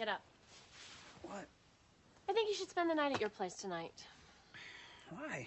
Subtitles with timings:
[0.00, 0.22] Get up.
[1.20, 1.46] What?
[2.26, 3.92] I think you should spend the night at your place tonight.
[5.10, 5.46] Why?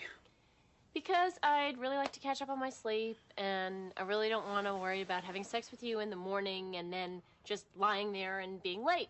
[0.93, 4.67] Because I'd really like to catch up on my sleep, and I really don't want
[4.67, 8.41] to worry about having sex with you in the morning and then just lying there
[8.41, 9.10] and being late.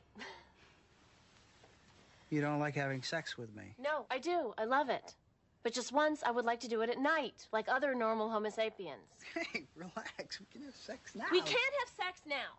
[2.29, 3.75] You don't like having sex with me.
[3.77, 4.53] No, I do.
[4.57, 5.13] I love it.
[5.61, 8.49] But just once, I would like to do it at night, like other normal Homo
[8.49, 9.01] sapiens.
[9.51, 10.39] Hey, relax.
[10.39, 11.25] We can have sex now.
[11.33, 12.55] We can't have sex now.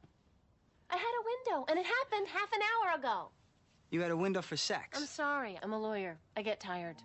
[0.90, 3.30] I had a window, and it happened half an hour ago.
[3.90, 4.98] You had a window for sex.
[4.98, 5.58] I'm sorry.
[5.62, 6.18] I'm a lawyer.
[6.36, 6.96] I get tired.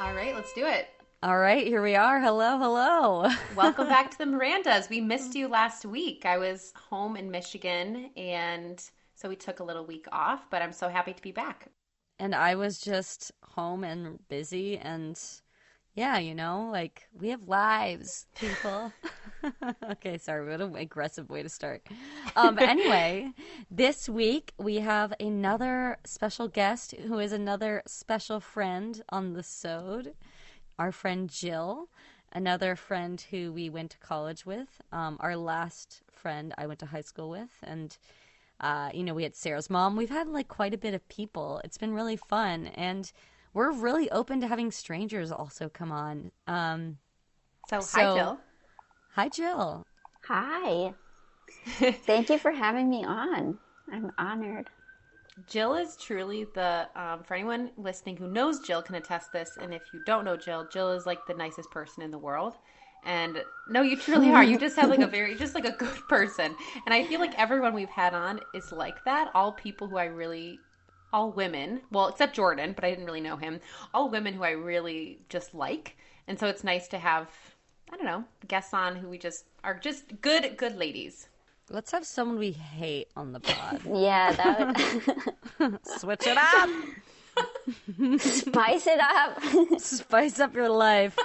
[0.00, 0.88] All right, let's do it.
[1.22, 2.20] All right, here we are.
[2.20, 3.28] Hello, hello.
[3.56, 4.88] Welcome back to the Mirandas.
[4.90, 6.26] We missed you last week.
[6.26, 8.82] I was home in Michigan, and
[9.14, 11.68] so we took a little week off, but I'm so happy to be back.
[12.18, 15.20] and I was just home and busy and
[15.94, 18.92] yeah, you know, like we have lives, people.
[19.90, 21.82] okay, sorry, what an aggressive way to start.
[22.34, 23.32] Um, but anyway,
[23.70, 30.14] this week we have another special guest who is another special friend on the Sode,
[30.78, 31.88] our friend Jill,
[32.32, 36.86] another friend who we went to college with, um, our last friend I went to
[36.86, 37.96] high school with, and
[38.60, 39.96] uh, you know, we had Sarah's mom.
[39.96, 41.60] We've had like quite a bit of people.
[41.64, 43.12] It's been really fun, and
[43.54, 46.30] we're really open to having strangers also come on.
[46.46, 46.98] Um,
[47.68, 48.40] So, So- hi, Jill.
[49.14, 49.86] hi, Jill.
[50.28, 50.94] Hi.
[52.06, 53.58] Thank you for having me on.
[53.90, 54.68] I'm honored.
[55.46, 59.72] Jill is truly the, um, for anyone listening who knows Jill can attest this, and
[59.72, 62.54] if you don't know Jill, Jill is like the nicest person in the world.
[63.04, 64.44] And no, you truly are.
[64.44, 66.54] You just have like a very, just like a good person.
[66.86, 69.30] And I feel like everyone we've had on is like that.
[69.34, 70.60] All people who I really,
[71.12, 73.60] all women, well, except Jordan, but I didn't really know him.
[73.94, 75.96] All women who I really just like.
[76.28, 77.28] And so it's nice to have,
[77.92, 81.28] I don't know, guests on who we just are just good, good ladies.
[81.70, 83.80] Let's have someone we hate on the pod.
[83.86, 86.70] Yeah, that would Switch it up.
[88.20, 89.80] spice it up.
[89.80, 91.16] Spice up your life.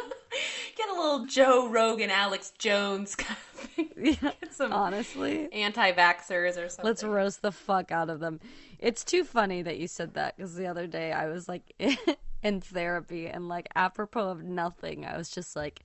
[0.75, 3.15] Get a little Joe Rogan, Alex Jones
[3.57, 4.05] kind of.
[4.05, 5.51] Yeah, Get some honestly.
[5.51, 6.85] anti-vaxxers or something.
[6.85, 8.39] Let's roast the fuck out of them.
[8.79, 11.73] It's too funny that you said that because the other day I was like
[12.43, 15.81] in therapy and like apropos of nothing, I was just like,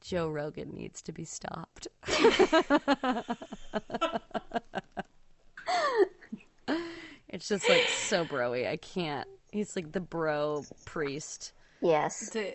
[0.00, 1.88] Joe Rogan needs to be stopped.
[7.28, 8.68] it's just like so broy.
[8.68, 9.26] I can't.
[9.50, 11.52] He's like the bro priest.
[11.80, 12.30] yes.
[12.30, 12.52] to,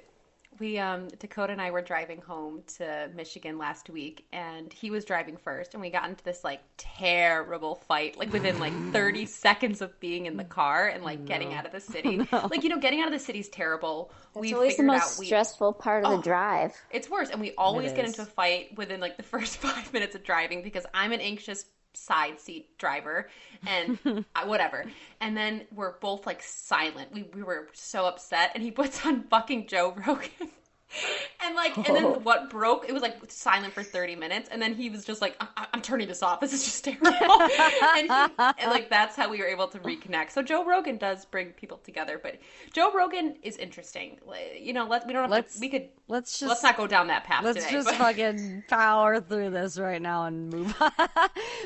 [0.57, 5.05] we um Dakota and I were driving home to Michigan last week and he was
[5.05, 9.81] driving first and we got into this like terrible fight like within like 30 seconds
[9.81, 12.17] of being in the car and like getting out of the city.
[12.31, 14.11] Like you know getting out of the city is terrible.
[14.35, 16.17] It's always the most we stressful part of Oh.
[16.17, 16.73] the drive.
[16.91, 20.15] it's worse and we always get into a fight within like the first 5 minutes
[20.15, 21.65] of driving because I'm an anxious
[21.99, 23.29] side seat driver
[23.65, 23.97] and
[24.35, 24.85] I, whatever.
[25.21, 27.11] And then we're both like silent.
[27.11, 30.29] We we were so upset and he puts on fucking Joe Rogan.
[31.45, 32.87] And like, and then what broke?
[32.89, 35.81] It was like silent for thirty minutes, and then he was just like, I- "I'm
[35.81, 36.41] turning this off.
[36.41, 40.31] This is just terrible." and, he, and like, that's how we were able to reconnect.
[40.31, 42.39] So Joe Rogan does bring people together, but
[42.73, 44.19] Joe Rogan is interesting.
[44.59, 45.61] You know, let we don't have Let's to.
[45.61, 47.71] We could Let's just let's not go down that path let's today.
[47.71, 50.91] just but, fucking power through this right now and move on.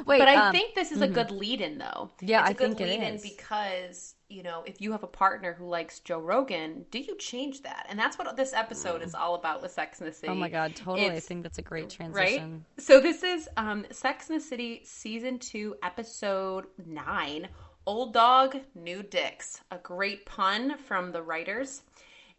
[0.05, 2.11] Wait, but I um, think this is a good lead-in, though.
[2.19, 5.07] Yeah, it's a I good think it lead-in because you know if you have a
[5.07, 7.85] partner who likes Joe Rogan, do you change that?
[7.89, 10.29] And that's what this episode is all about with Sex in the City.
[10.29, 11.11] Oh my god, totally.
[11.11, 12.11] I think that's a great right?
[12.13, 12.65] transition.
[12.79, 17.47] So this is um, Sex in the City season two, episode nine.
[17.85, 19.61] Old dog, new dicks.
[19.71, 21.83] A great pun from the writers.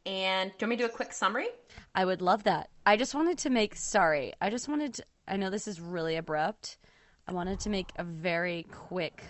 [0.07, 1.49] And do you want me to do a quick summary?
[1.95, 2.71] I would love that.
[2.85, 4.33] I just wanted to make sorry.
[4.41, 6.79] I just wanted to, I know this is really abrupt.
[7.27, 9.23] I wanted to make a very quick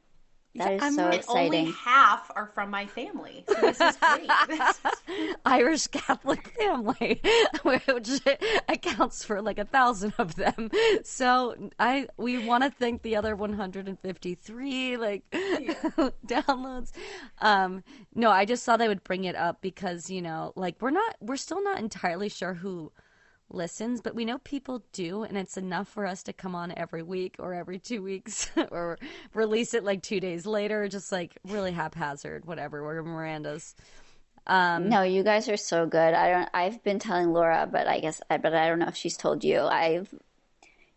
[0.60, 3.44] That is I'm so And only half are from my family.
[3.48, 4.30] So this is great.
[4.48, 7.22] This is- Irish Catholic family,
[7.64, 8.10] which
[8.68, 10.70] accounts for like a thousand of them.
[11.04, 15.24] So I we want to thank the other 153 like
[16.28, 16.92] downloads.
[17.42, 17.84] Um,
[18.14, 21.16] no, I just thought I would bring it up because you know, like we're not,
[21.20, 22.92] we're still not entirely sure who
[23.52, 27.04] listens, but we know people do, and it's enough for us to come on every
[27.04, 28.98] week or every two weeks or
[29.34, 32.84] release it like two days later, just like really haphazard, whatever.
[32.84, 33.76] We're Miranda's.
[34.48, 36.14] Um, No, you guys are so good.
[36.14, 36.50] I don't.
[36.54, 39.62] I've been telling Laura, but I guess, but I don't know if she's told you.
[39.62, 40.14] I've.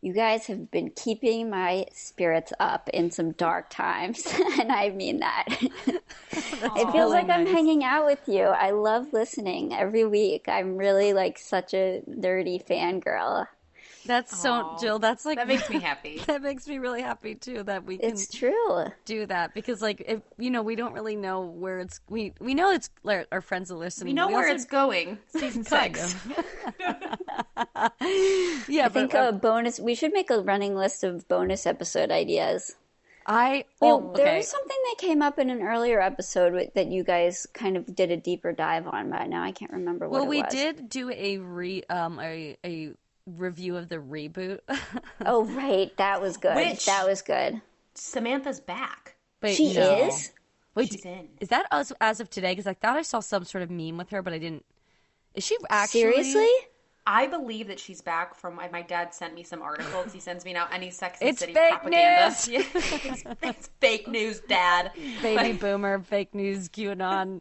[0.03, 4.27] You guys have been keeping my spirits up in some dark times,
[4.59, 5.47] and I mean that.
[6.33, 8.43] it feels like I'm hanging out with you.
[8.43, 10.49] I love listening every week.
[10.49, 13.47] I'm really like such a nerdy fangirl.
[14.07, 14.79] That's so, Aw.
[14.79, 14.99] Jill.
[14.99, 16.19] That's like That makes me happy.
[16.27, 18.87] that makes me really happy too that we can It's true.
[19.05, 22.55] do that because like if you know we don't really know where it's we we
[22.55, 24.11] know it's like, our friends are listening.
[24.11, 25.19] We know where also it's going.
[25.29, 26.17] Season kind six.
[28.69, 29.79] yeah, I think uh, a bonus.
[29.79, 32.75] We should make a running list of bonus episode ideas.
[33.27, 36.89] I Well, oh, there was something that came up in an earlier episode with, that
[36.89, 40.17] you guys kind of did a deeper dive on, but now I can't remember what
[40.17, 40.23] it was.
[40.23, 40.53] Well, it we was.
[40.53, 42.93] did do a re um a a
[43.27, 44.61] review of the reboot.
[45.25, 46.57] Oh, right, that was good.
[46.57, 47.61] Which- That was good.
[47.95, 49.15] Samantha's back.
[49.41, 50.09] Wait, She no.
[50.09, 50.33] is.
[50.75, 51.29] Wait, She's in.
[51.41, 52.53] is that as as of today?
[52.53, 54.65] Because I thought I saw some sort of meme with her, but I didn't.
[55.35, 56.49] Is she actually Seriously?
[57.07, 60.13] I believe that she's back from my, my dad sent me some articles.
[60.13, 62.29] He sends me now any Sex and It's City fake propaganda.
[62.29, 62.49] news.
[63.05, 64.93] It's, it's fake news, Dad.
[65.21, 67.41] baby boomer fake news QAnon?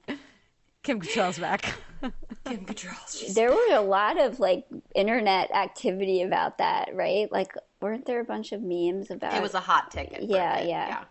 [0.83, 1.73] Kim Cattrall's back.
[2.57, 3.33] Kim Cattrall.
[3.33, 4.65] There were a lot of like
[4.95, 7.31] internet activity about that, right?
[7.31, 10.17] Like, weren't there a bunch of memes about It was a hot ticket.
[10.19, 11.03] for a Yeah, yeah.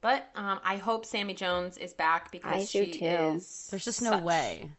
[0.00, 3.04] But um, I hope Sammy Jones is back because I do she too.
[3.04, 3.66] is.
[3.70, 4.70] There's just no way.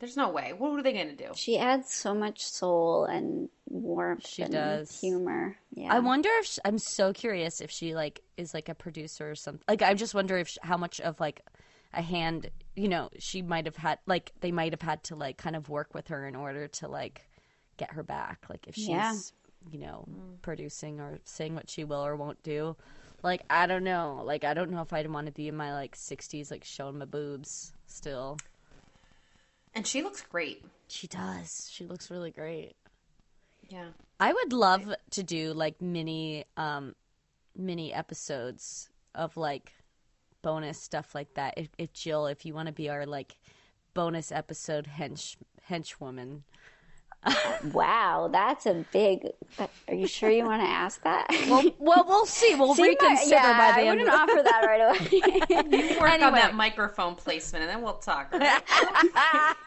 [0.00, 0.52] There's no way.
[0.52, 1.30] What are they going to do?
[1.36, 5.00] She adds so much soul and warmth She and does.
[5.00, 5.56] humor.
[5.74, 5.94] Yeah.
[5.94, 9.36] I wonder if sh I'm so curious if she like is like a producer or
[9.36, 9.62] something.
[9.68, 11.42] Like I just wonder if sh how much of like
[11.96, 15.36] a hand, you know, she might have had like they might have had to like
[15.36, 17.28] kind of work with her in order to like
[17.76, 18.46] get her back.
[18.48, 19.14] Like if she's Yeah.
[19.70, 20.06] you know
[20.42, 22.76] producing or saying what she will or won't do.
[23.22, 24.22] Like I don't know.
[24.24, 26.98] Like I don't know if I'd want to be in my like 60s like showing
[26.98, 28.38] my boobs still.
[29.74, 30.64] And she looks great.
[30.88, 31.68] She does.
[31.72, 32.74] She looks really great.
[33.68, 33.88] Yeah.
[34.20, 36.94] I would love to do like mini um
[37.56, 39.72] mini episodes of like
[40.44, 41.54] bonus stuff like that.
[41.56, 43.38] If, if Jill, if you want to be our like
[43.94, 45.36] bonus episode hench
[45.70, 46.42] henchwoman.
[47.72, 49.26] Wow, that's a big.
[49.88, 51.26] Are you sure you want to ask that?
[51.48, 52.54] Well, well, we'll see.
[52.54, 54.00] We'll See, my- reconsider yeah, by the I end.
[54.00, 55.20] wouldn't offer that right away.
[55.94, 58.28] You work on that microphone placement and then we'll talk.
[58.32, 58.62] all right?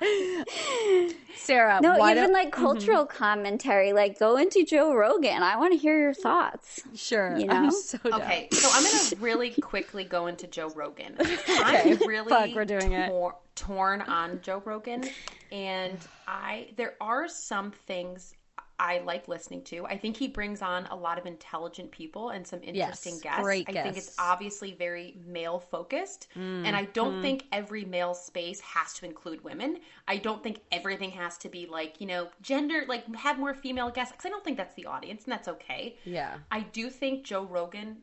[1.35, 2.61] Sarah, No, why even don't- like mm-hmm.
[2.63, 3.93] cultural commentary.
[3.93, 5.43] Like, go into Joe Rogan.
[5.43, 6.81] I want to hear your thoughts.
[6.95, 7.37] sure.
[7.37, 7.69] you I'm know?
[7.71, 7.97] so.
[8.05, 11.15] Okay, so I'm gonna really quickly go into Joe Rogan.
[11.47, 13.11] I'm really fuck, we're doing it.
[13.57, 15.03] Tor- torn on Joe Rogan,
[15.51, 18.33] and I there are some things
[18.79, 19.87] I like listening to.
[19.87, 23.41] I think he brings on a lot of intelligent people and some interesting Yes, guests.
[23.41, 24.15] great I think it's.
[24.15, 29.43] Mm, obviously very male focused, and I don't think every male space has to include
[29.43, 29.79] women.
[30.07, 33.89] I don't think everything has to be like you know gender like have more female
[33.89, 35.97] guests because I don't think that's the audience, and that's okay.
[36.05, 36.37] Yeah.
[36.51, 37.97] I do think Joe Rogan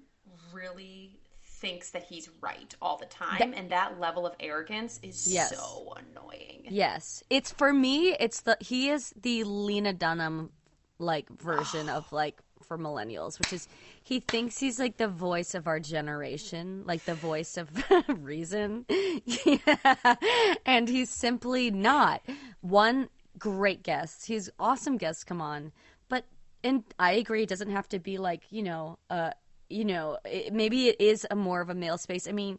[0.52, 1.18] really
[1.64, 5.48] thinks that he's right all the time, and that level of arrogance is Yes.
[5.56, 6.66] so annoying.
[6.68, 8.14] Yes, it's for me.
[8.20, 10.50] It's the he is the Lena Dunham
[10.98, 13.66] like version of like for millennials, which is
[14.02, 17.70] he thinks he's like the voice of our generation, like the voice of
[18.08, 18.84] reason,
[19.24, 20.16] Yeah.
[20.66, 22.20] and he's simply not.
[22.60, 23.08] One
[23.38, 25.72] great guest, he's awesome guests come on,
[26.08, 26.24] but
[26.62, 29.30] and I agree, it doesn't have to be like you know, uh,
[29.74, 32.28] you know, it, maybe it is a more of a male space.
[32.28, 32.58] I mean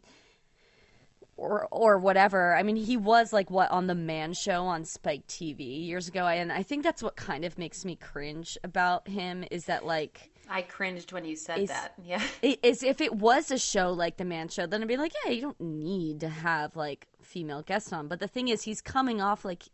[1.36, 2.54] or or whatever.
[2.56, 6.26] I mean, he was like what on the Man Show on Spike TV years ago,
[6.26, 10.30] and I think that's what kind of makes me cringe about him is that like
[10.48, 11.94] I cringed when you said Is- that.
[12.04, 12.22] Yeah.
[12.42, 15.32] is if it was a show like the Man Show, then I'd be like, yeah,
[15.32, 18.08] you don't need to have like female guests on.
[18.08, 19.64] But the thing is, he's coming off like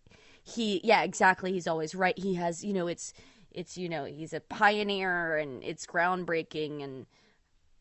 [0.44, 1.52] he, yeah, exactly.
[1.52, 2.18] He's always right.
[2.18, 3.12] He has, you know, it's
[3.52, 7.06] it's you know, he's a pioneer and it's groundbreaking and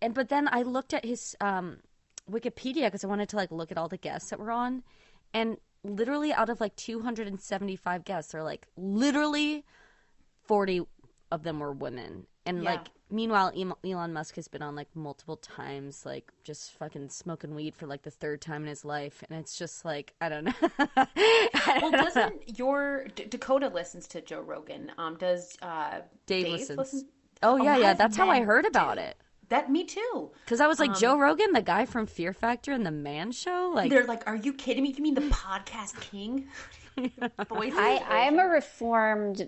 [0.01, 1.77] and but then I looked at his um
[2.29, 4.83] Wikipedia because I wanted to like look at all the guests that were on,
[5.33, 9.65] and literally out of like 275 guests, they're like literally
[10.43, 10.81] 40
[11.31, 12.71] of them were women, and Yeah.
[12.71, 13.51] like meanwhile
[13.83, 18.03] Elon Musk has been on like multiple times, like just fucking smoking weed for like
[18.03, 20.53] the third time in his life, and it's just like I don't know.
[21.07, 22.31] I Well, don't know.
[22.31, 24.91] doesn't your D- Dakota listens to Joe Rogan?
[24.97, 26.77] Um, does uh, Dave, Dave listens.
[26.77, 27.09] listen?
[27.43, 27.93] Oh A yeah, yeah.
[27.93, 29.01] That's how I heard about do.
[29.01, 29.17] it.
[29.51, 30.31] That me too.
[30.43, 33.31] Because I was like Joe um, Rogan, the guy from Fear Factor and the Man
[33.31, 33.71] Show.
[33.75, 34.93] Like, They're like, "Are you kidding me?
[34.97, 36.47] You mean the podcast king?"
[36.97, 39.47] I, I am a reformed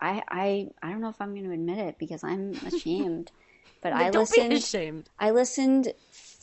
[0.00, 3.32] I I I don't know if I'm going to admit it because I'm ashamed.
[3.82, 4.50] But I Don't listened.
[4.50, 5.10] be ashamed.
[5.18, 5.92] I listened.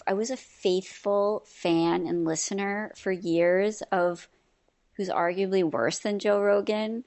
[0.07, 4.29] I was a faithful fan and listener for years of
[4.95, 7.03] who's arguably worse than Joe Rogan,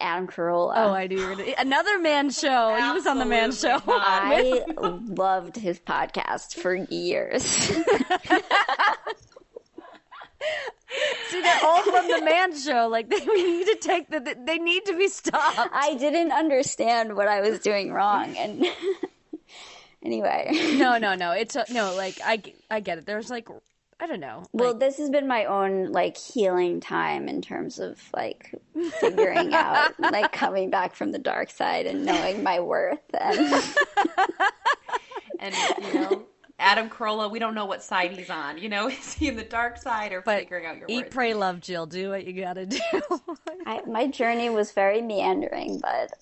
[0.00, 0.74] Adam Carolla.
[0.76, 1.54] Oh, I knew you were gonna...
[1.58, 2.76] another man show.
[2.76, 3.80] he was on the man show.
[3.88, 7.42] I loved his podcast for years.
[11.28, 12.88] See, they're all from the man show.
[12.88, 14.36] Like they we need to take the.
[14.46, 15.70] They need to be stopped.
[15.72, 18.64] I didn't understand what I was doing wrong, and
[20.02, 20.50] anyway.
[20.76, 21.32] No, no, no.
[21.32, 21.94] It's no.
[21.94, 23.06] Like I, I get it.
[23.06, 23.48] There's like,
[24.00, 24.44] I don't know.
[24.52, 28.54] Well, like- this has been my own like healing time in terms of like
[29.00, 33.00] figuring out, like coming back from the dark side and knowing my worth.
[33.12, 33.64] And
[35.40, 36.22] And you know,
[36.58, 38.58] Adam Carolla, we don't know what side he's on.
[38.58, 41.10] You know, is he in the dark side or but figuring out your eat, worth?
[41.10, 41.86] pray, love, Jill.
[41.86, 42.80] Do what you gotta do.
[43.66, 46.12] I, my journey was very meandering, but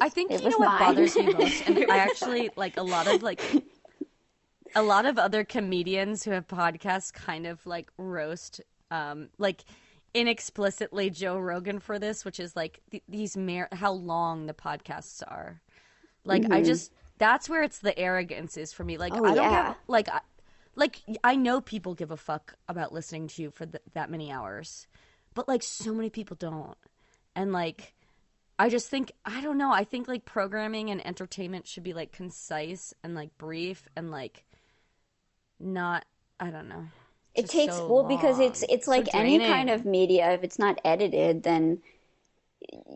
[0.00, 0.94] I think It you was know what mine.
[0.94, 3.40] bothers me most, and I actually like a lot of like
[4.76, 9.64] a lot of other comedians who have podcasts kind of like roast, um, like
[10.14, 15.22] inexplicitly Joe Rogan for this, which is like th- these mer- how long the podcasts
[15.26, 15.60] are.
[16.24, 18.98] Like I just that's where it's the arrogance is for me.
[18.98, 19.68] Like Oh, I don't yeah.
[19.68, 20.20] give, like I,
[20.74, 24.30] like I know people give a fuck about listening to you for th- that many
[24.30, 24.86] hours,
[25.34, 26.76] but like so many people don't,
[27.34, 27.94] and like.
[28.58, 29.70] I just think I don't know.
[29.70, 34.45] I think like programming and entertainment should be like concise and like brief and like
[35.60, 36.04] not
[36.38, 36.86] I don't know.
[37.34, 38.70] it takes so well because it's long.
[38.70, 40.32] it's So like any kind of media.
[40.32, 41.82] If it's not edited, then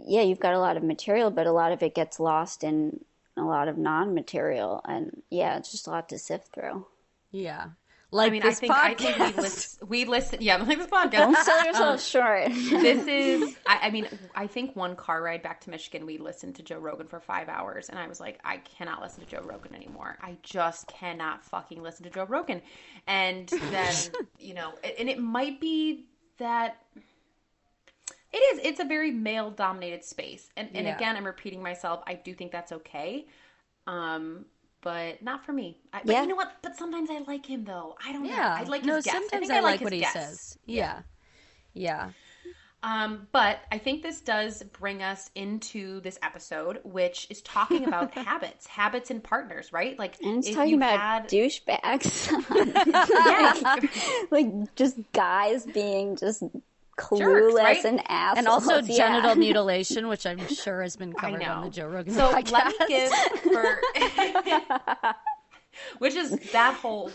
[0.07, 3.05] yeah, you've got a lot of material, but a lot of it gets lost in
[3.37, 6.87] a lot of non-material, and yeah, it's just a lot to sift through.
[7.31, 7.71] Yeah.
[8.13, 8.81] Like I mean, I think podcast.
[8.81, 9.89] I think we listen.
[9.89, 10.39] We listen.
[10.41, 11.11] Yeah, like this podcast.
[11.13, 12.49] Don't sell yourself short.
[12.49, 16.57] this is I, I mean i think one car ride back to michigan we listened
[16.57, 19.43] to joe rogan for five hours and i was like i cannot listen to joe
[19.45, 22.61] rogan anymore i just cannot fucking listen to joe rogan
[23.07, 23.95] and then
[24.39, 26.07] you know and it might be
[26.39, 26.79] that
[28.33, 30.97] it is it's a very male dominated space and, and Yeah.
[30.97, 33.27] again i'm repeating myself i do think that's okay
[33.87, 34.45] um
[34.83, 36.23] but not for me I, but Yeah.
[36.23, 38.97] you know what but sometimes i like him though i don't know i like no,
[38.97, 40.15] his guests sometimes think I, like his what he guests.
[40.15, 40.59] says.
[40.67, 41.01] Yeah.
[41.75, 42.11] Yeah.
[42.83, 48.15] Um, but I think this does bring us into this episode, which is talking about
[48.15, 49.99] habits, habits and partners, right?
[49.99, 52.31] Like, And it's talking about had- douchebags.
[53.85, 56.43] yeah, like just guys being just
[57.01, 57.85] Jerks, clueless right?
[57.85, 58.39] and assholes.
[58.39, 58.97] And also yeah.
[58.97, 62.53] genital mutilation, which I'm sure has been covered on the Joe Rogan So podcast.
[62.53, 63.13] let me give
[63.53, 63.81] for,
[65.99, 67.11] which is that whole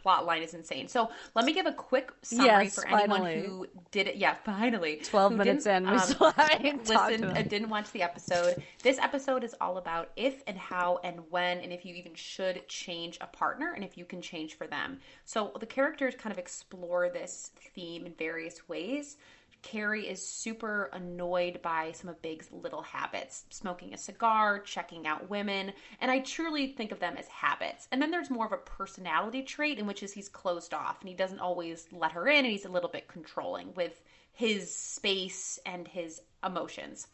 [0.00, 0.88] plot line is insane.
[0.88, 3.40] So let me give a quick summary Yes, for anyone finally.
[3.40, 4.16] who did it.
[4.16, 5.00] Yeah, finally.
[5.02, 8.62] 12 minutes in, we um, still haven't listened and didn't watch the episode.
[8.82, 12.66] This episode is all about if and how and when and if you even should
[12.68, 15.00] change a partner and if you can change for them.
[15.24, 19.16] So the characters kind of explore this theme in various ways.
[19.62, 25.28] Carrie is super annoyed by some of Big's little habits smoking a cigar, checking out
[25.28, 27.88] women, and I truly think of them as habits.
[27.90, 31.08] And then there's more of a personality trait in which is he's closed off and
[31.08, 35.58] he doesn't always let her in and he's a little bit controlling with his space
[35.66, 37.08] and his emotions.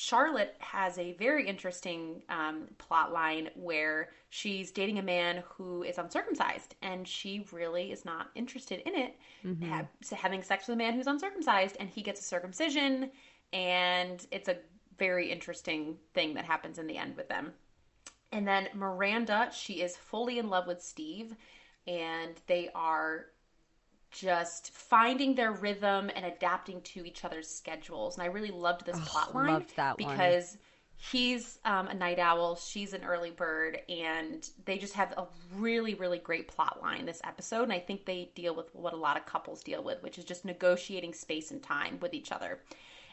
[0.00, 5.98] Charlotte has a very interesting um, plot line where she's dating a man who is
[5.98, 9.16] uncircumcised, and she really is not interested in it.
[9.68, 13.10] Ha- having sex with a man who's uncircumcised, and he gets a circumcision,
[13.52, 14.58] and it's a
[14.98, 17.52] very interesting thing that happens in the end with them.
[18.30, 21.34] And then Miranda, she is fully in love with Steve,
[21.88, 23.26] and they are
[24.10, 28.16] just finding their rhythm and adapting to each other's schedules.
[28.16, 30.10] And I really loved this plot line loved that one.
[30.10, 30.56] because
[30.96, 35.94] he's um, a night owl, she's an early bird, and they just have a really,
[35.94, 37.62] really great plot line this episode.
[37.62, 40.24] And I think they deal with what a lot of couples deal with, which is
[40.24, 42.60] just negotiating space and time with each other.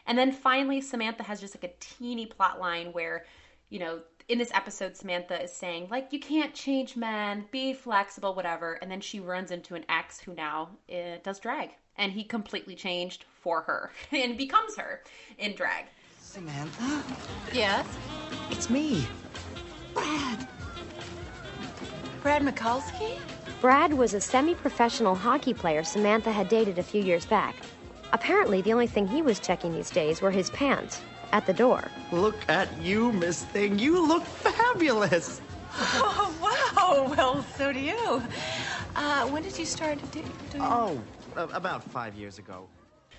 [0.06, 3.26] And then finally, Samantha has just like a teeny plot line where,
[3.70, 8.34] you know, in this episode, Samantha is saying, like, you can't change men, be flexible,
[8.34, 8.74] whatever.
[8.74, 11.70] And then she runs into an ex who now uh, does drag.
[11.96, 15.02] And he completely changed for her and becomes her
[15.38, 15.86] in drag.
[16.20, 17.02] Samantha,
[17.52, 17.86] Yes?
[18.50, 19.06] it's me.
[19.94, 20.48] Brad.
[22.22, 23.18] Brad Mikulski?
[23.60, 27.54] Brad was a semi professional hockey player Samantha had dated a few years back.
[28.12, 31.90] Apparently, the only thing he was checking these days were his pants at the door.
[32.12, 33.78] Look at you, Miss Thing.
[33.78, 35.40] You look fabulous.
[35.78, 37.14] Oh, wow.
[37.16, 38.22] Well, so do you.
[38.94, 40.22] Uh, when did you start to do?
[40.50, 41.02] do Oh,
[41.36, 42.66] about five years ago.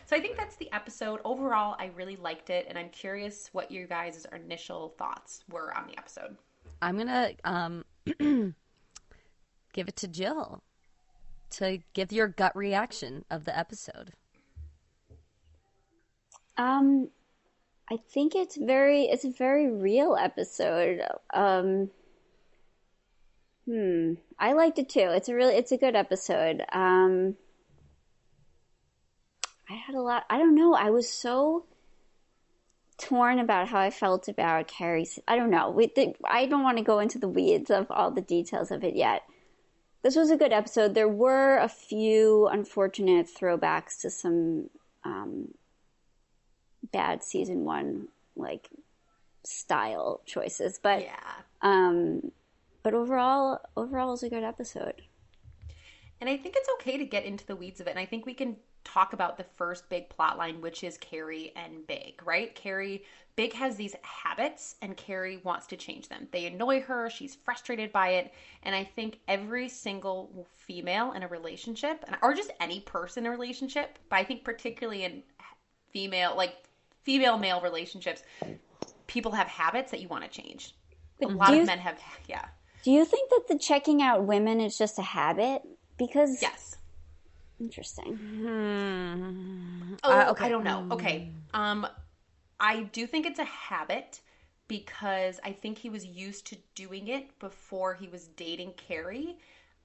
[0.07, 1.19] So I think that's the episode.
[1.25, 5.87] Overall, I really liked it, and I'm curious what your guys' initial thoughts were on
[5.87, 6.37] the episode.
[6.81, 7.83] I'm gonna um,
[9.73, 10.63] give it to Jill
[11.51, 14.13] to give your gut reaction of the episode.
[16.57, 17.09] Um,
[17.89, 21.01] I think it's very it's a very real episode.
[21.33, 21.89] Um,
[23.65, 25.09] hmm, I liked it too.
[25.11, 26.63] It's a really it's a good episode.
[26.71, 27.35] Um,
[29.69, 30.25] I had a lot.
[30.29, 30.73] I don't know.
[30.73, 31.65] I was so
[32.97, 35.19] torn about how I felt about Carrie's.
[35.27, 35.69] I don't know.
[35.69, 38.83] We, the, I don't want to go into the weeds of all the details of
[38.83, 39.23] it yet.
[40.03, 40.93] This was a good episode.
[40.93, 44.69] There were a few unfortunate throwbacks to some
[45.03, 45.53] um,
[46.91, 48.69] bad season one like
[49.43, 51.33] style choices, but Yeah.
[51.61, 52.31] um,
[52.83, 55.01] but overall, overall, was a good episode.
[56.19, 57.91] And I think it's okay to get into the weeds of it.
[57.91, 61.51] And I think we can talk about the first big plot line, which is Carrie
[61.55, 62.55] and Big, right?
[62.55, 63.03] Carrie,
[63.35, 66.27] Big has these habits, and Carrie wants to change them.
[66.31, 67.09] They annoy her.
[67.09, 68.33] She's frustrated by it.
[68.63, 73.27] And I think every single female in a relationship, and- or just any person in
[73.27, 75.23] a relationship, but I think particularly in
[75.91, 76.55] female, like
[77.07, 78.21] female male relationships,
[79.07, 80.75] people have habits that you want to change.
[81.23, 81.97] a lot do of men have,
[82.27, 82.43] yeah.
[82.83, 85.61] Do you think that the checking out women is just a habit?
[85.97, 86.75] Because Yes.
[87.61, 88.19] interesting.
[90.03, 90.45] Oh, Uh, okay.
[90.45, 90.83] I don't know.
[90.91, 91.31] Okay.
[91.53, 91.87] Um,
[92.59, 94.19] I do think it's a habit
[94.67, 99.37] because I think he was used to doing it before he was dating Carrie.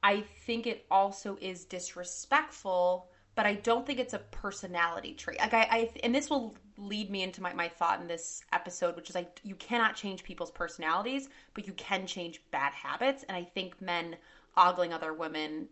[0.02, 5.38] I think it also is disrespectful, but I don't think it's a personality trait.
[5.40, 8.96] Like I, I and this will lead me into my, my thought in this episode,
[8.96, 13.24] which is like you cannot change people's personalities, but you can change bad habits.
[13.28, 14.16] And I think men
[14.56, 15.68] ogling other women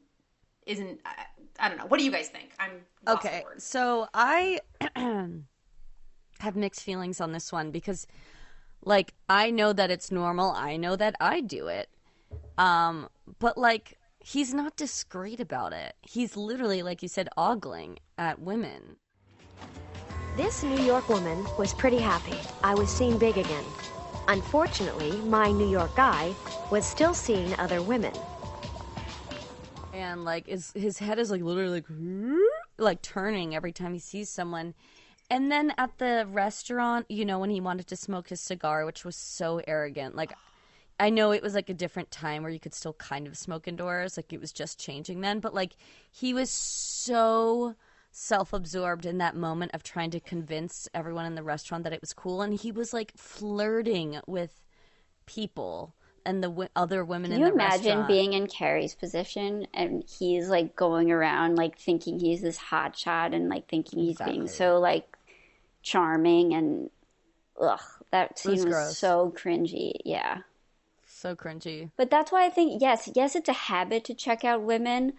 [0.67, 1.00] isn't.
[1.05, 1.25] I,
[1.59, 1.87] I don't know.
[1.87, 2.50] What do you guys think?
[2.59, 4.61] I'm Okay, so I
[6.38, 8.07] have mixed feelings on this one because,
[8.83, 10.52] like, I know that it's normal.
[10.52, 11.90] I know that I do it.
[12.57, 15.95] Um, but like, he's not discreet about it.
[16.02, 18.97] He's literally, like you said, ogling at women.
[20.37, 22.37] This New York woman was pretty happy.
[22.63, 23.65] I was seen big again.
[24.28, 26.35] Unfortunately, my New York guy
[26.71, 28.13] was still seeing other women.
[29.93, 31.87] and like his his head is like literally like
[32.78, 34.75] like turning every time he sees someone.
[35.28, 39.04] And then at the restaurant, you know, when he wanted to smoke his cigar, which
[39.04, 40.33] was so arrogant, like
[41.00, 43.67] I know it was like a different time where you could still kind of smoke
[43.67, 45.76] indoors, like it was just changing then, but like
[46.13, 47.75] he was so
[48.13, 52.13] self-absorbed in that moment of trying to convince everyone in the restaurant that it was
[52.13, 54.67] cool and he was like flirting with
[55.26, 55.95] people
[56.26, 57.58] and the w- other women in the restaurant.
[57.58, 58.08] Can you imagine restaurant.
[58.08, 63.32] being in Carrie's position and he's like going around like thinking he's this hot shot
[63.32, 65.17] and like thinking he's being so like
[65.82, 66.91] charming and
[67.60, 69.93] ugh, that scene was was, so cringy.
[70.04, 70.41] Yeah.
[71.21, 71.91] So cringy.
[71.97, 75.13] But that's why I think yes, yes, it's a habit to check out women,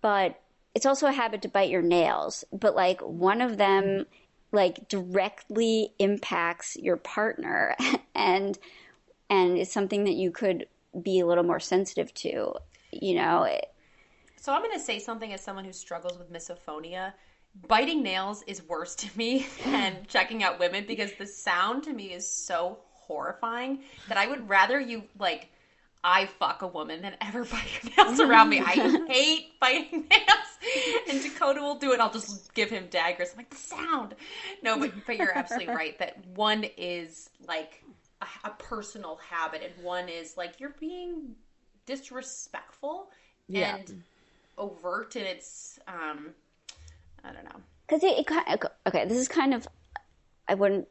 [0.00, 0.40] but
[0.74, 2.44] it's also a habit to bite your nails.
[2.52, 4.06] But like one of them
[4.52, 7.76] like directly impacts your partner
[8.14, 8.58] and
[9.28, 10.66] and it's something that you could
[11.00, 12.54] be a little more sensitive to,
[12.90, 13.44] you know.
[13.44, 13.72] It-
[14.36, 17.12] So I'm going to say something as someone who struggles with misophonia.
[17.68, 22.12] Biting nails is worse to me than checking out women because the sound to me
[22.12, 25.48] is so horrifying that I would rather you like
[26.04, 28.60] I fuck a woman than ever bite nails around me.
[28.60, 28.74] I
[29.08, 30.46] hate biting nails.
[31.08, 32.00] And Dakota will do it.
[32.00, 33.30] I'll just give him daggers.
[33.32, 34.14] I'm like the sound.
[34.62, 37.82] No, but but you're absolutely right that one is like
[38.20, 41.34] a, a personal habit and one is like you're being
[41.86, 43.08] disrespectful
[43.48, 43.76] Yeah.
[43.76, 44.02] and
[44.58, 46.34] overt and it's um
[47.24, 47.60] I don't know.
[47.86, 48.46] Because it, it kind
[48.86, 49.66] okay, this is kind of,
[50.46, 50.86] I wouldn't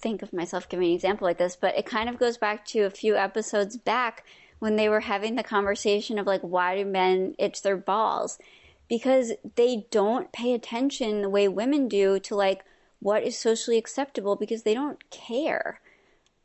[0.00, 2.80] think of myself giving an example like this, but it kind of goes back to
[2.80, 4.24] a few episodes back
[4.58, 8.38] when they were having the conversation of like, why do men itch their balls?
[8.88, 12.64] Because they don't pay attention the way women do to like
[13.00, 15.80] what is socially acceptable because they don't care.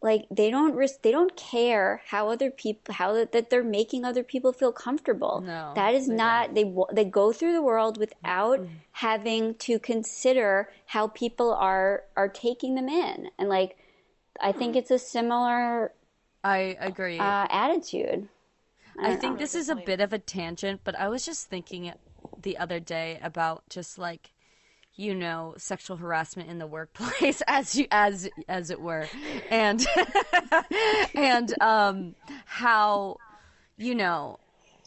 [0.01, 4.03] Like they don't risk they don't care how other people how that, that they're making
[4.03, 5.43] other people feel comfortable.
[5.45, 9.77] No, that is they not they wa- they go through the world without having to
[9.77, 13.29] consider how people are are taking them in.
[13.37, 13.77] And like
[14.41, 15.93] i think it's a similar
[16.43, 17.19] I agree.
[17.19, 18.27] uh, attitude.
[18.99, 21.93] I think this is a bit of a tangent, but I was just thinking
[22.41, 24.33] the other day about just like
[24.95, 29.07] you know sexual harassment in the workplace as you as as it were
[29.49, 29.85] and
[31.15, 33.17] and um how
[33.77, 34.37] you know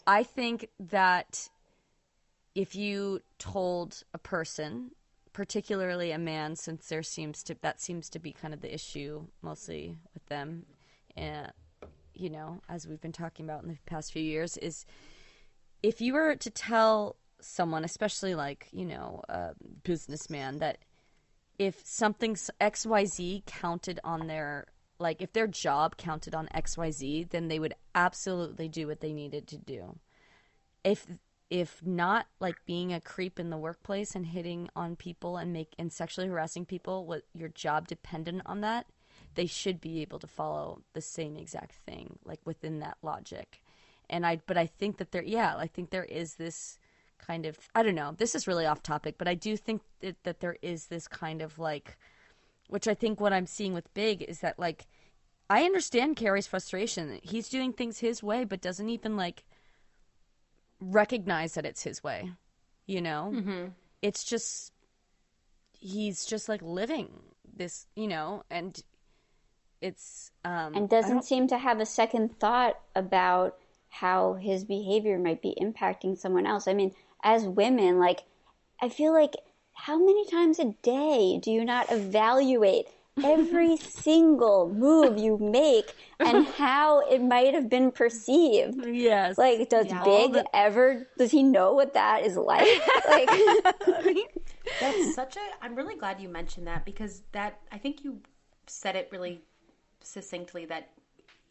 [0.06, 1.48] I think that
[2.54, 4.90] if you told a person
[5.32, 9.26] particularly a man, since there seems to that seems to be kind of the issue
[9.42, 10.64] mostly with them.
[11.16, 11.52] And
[12.14, 14.86] you know, as we've been talking about in the past few years, is
[15.82, 19.50] if you were to tell someone, especially like you know a
[19.83, 20.78] businessman, that
[21.59, 24.66] if something X Y Z counted on their
[24.98, 29.00] like if their job counted on X Y Z, then they would absolutely do what
[29.00, 29.98] they needed to do.
[30.83, 31.07] If
[31.50, 35.74] if not like being a creep in the workplace and hitting on people and make
[35.78, 38.87] and sexually harassing people, what your job dependent on that,
[39.35, 43.62] they should be able to follow the same exact thing like within that logic.
[44.11, 46.78] And I but I think that there yeah, I think there is this
[47.26, 48.14] kind of I don't know.
[48.16, 51.42] This is really off topic, but I do think that, that there is this kind
[51.42, 51.96] of like
[52.68, 54.87] which I think what I'm seeing with Big is that like
[55.50, 57.20] I understand Carrie's frustration.
[57.22, 59.44] He's doing things his way but doesn't even like
[60.80, 62.32] recognize that it's his way.
[62.87, 63.32] You know?
[63.34, 63.66] Mm-hmm.
[64.02, 64.72] It's just
[65.72, 67.10] he's just like living
[67.56, 68.82] this, you know, and
[69.80, 73.56] it's um and doesn't don't- seem to have a second thought about
[73.90, 76.66] how his behavior might be impacting someone else.
[76.66, 76.92] I mean,
[77.24, 78.20] as women, like
[78.80, 79.32] I feel like
[79.72, 82.87] how many times a day do you not evaluate
[83.22, 88.87] every single move you make and how it might have been perceived?
[88.87, 89.37] Yes.
[89.38, 91.06] Like, does Big ever?
[91.18, 92.68] Does he know what that is like?
[93.08, 93.30] Like,
[94.80, 95.40] That's such a.
[95.62, 98.20] I'm really glad you mentioned that because that I think you
[98.66, 99.42] said it really
[100.00, 100.90] succinctly that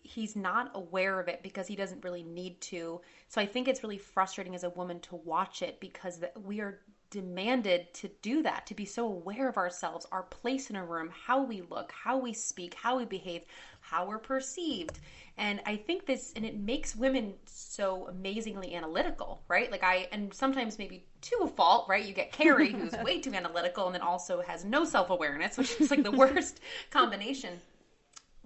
[0.03, 3.01] he's not aware of it because he doesn't really need to.
[3.29, 6.81] So I think it's really frustrating as a woman to watch it because we are
[7.09, 11.09] demanded to do that, to be so aware of ourselves, our place in a room,
[11.25, 13.43] how we look, how we speak, how we behave,
[13.81, 14.99] how we're perceived.
[15.37, 19.71] And I think this, and it makes women so amazingly analytical, right?
[19.71, 22.03] Like I, and sometimes maybe to a fault, right?
[22.03, 25.79] You get Carrie, who's way too analytical and then also has no self awareness, which
[25.79, 27.59] is like the worst combination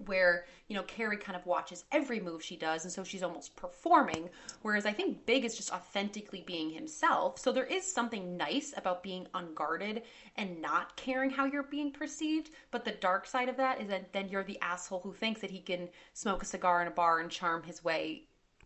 [0.06, 3.56] where you know Carrie kind of watches every move she does and so she's almost
[3.56, 4.30] performing
[4.62, 9.02] whereas I think Big is just authentically being himself so there is something nice about
[9.02, 10.02] being unguarded
[10.36, 14.12] and not caring how you're being perceived but the dark side of that is that
[14.12, 17.20] then you're the asshole who thinks that he can smoke a cigar in a bar
[17.20, 18.22] and charm his way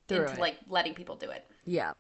[0.09, 0.39] Through into it.
[0.41, 1.93] like letting people do it yeah.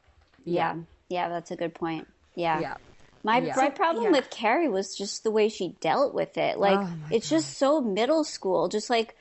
[0.45, 0.75] yeah,
[1.09, 2.09] yeah, that's a good point.
[2.35, 2.61] Yeah.
[2.61, 2.75] Yeah.
[3.23, 3.55] My Yeah.
[3.57, 4.11] my problem yeah.
[4.12, 6.59] with Carrie was just the way she dealt with it.
[6.59, 9.14] Like Oh, my it's just so middle school, just like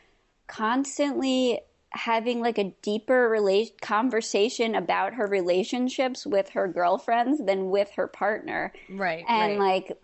[0.52, 1.62] constantly
[1.92, 8.08] having like a deeper relation conversation about her relationships with her girlfriends than with her
[8.08, 8.72] partner.
[8.90, 9.26] Right.
[9.28, 9.88] And right.
[9.88, 9.98] like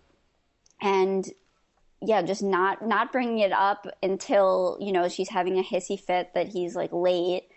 [0.81, 1.25] and
[2.01, 6.33] yeah, just not not bringing it up until, you know, she's having a hissy fit
[6.33, 7.47] that he's like late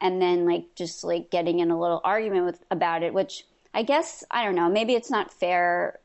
[0.00, 3.82] and then like just like getting in a little argument with about it, which I
[3.82, 5.98] guess I don't know, maybe it's not fair.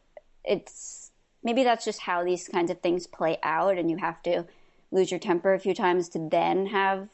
[0.43, 1.11] It's
[1.43, 4.45] maybe that's just how these kinds of things play out and you have to
[4.91, 7.07] lose your temper a few times to then have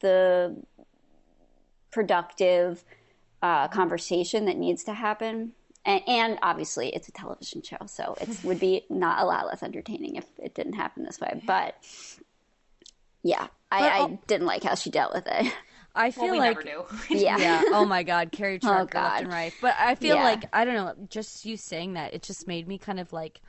[0.00, 0.56] the
[1.90, 2.84] productive
[3.42, 5.52] uh, conversation that needs to happen.
[5.84, 9.62] And, and obviously, it's a television show, so it would be not a lot less
[9.62, 11.42] entertaining if it didn't happen this way.
[11.46, 11.74] But
[13.22, 15.52] yeah, I, But, I oh- didn't like how she dealt with it.
[15.92, 17.36] I feel well we like never Yeah.
[17.38, 17.62] yeah.
[17.66, 19.22] Oh my God, Carrie Trucker left God.
[19.22, 19.52] and right.
[19.60, 20.22] But I feel Yeah.
[20.22, 20.94] like I don't know.
[21.08, 23.40] Just you saying that, it just made me kind of like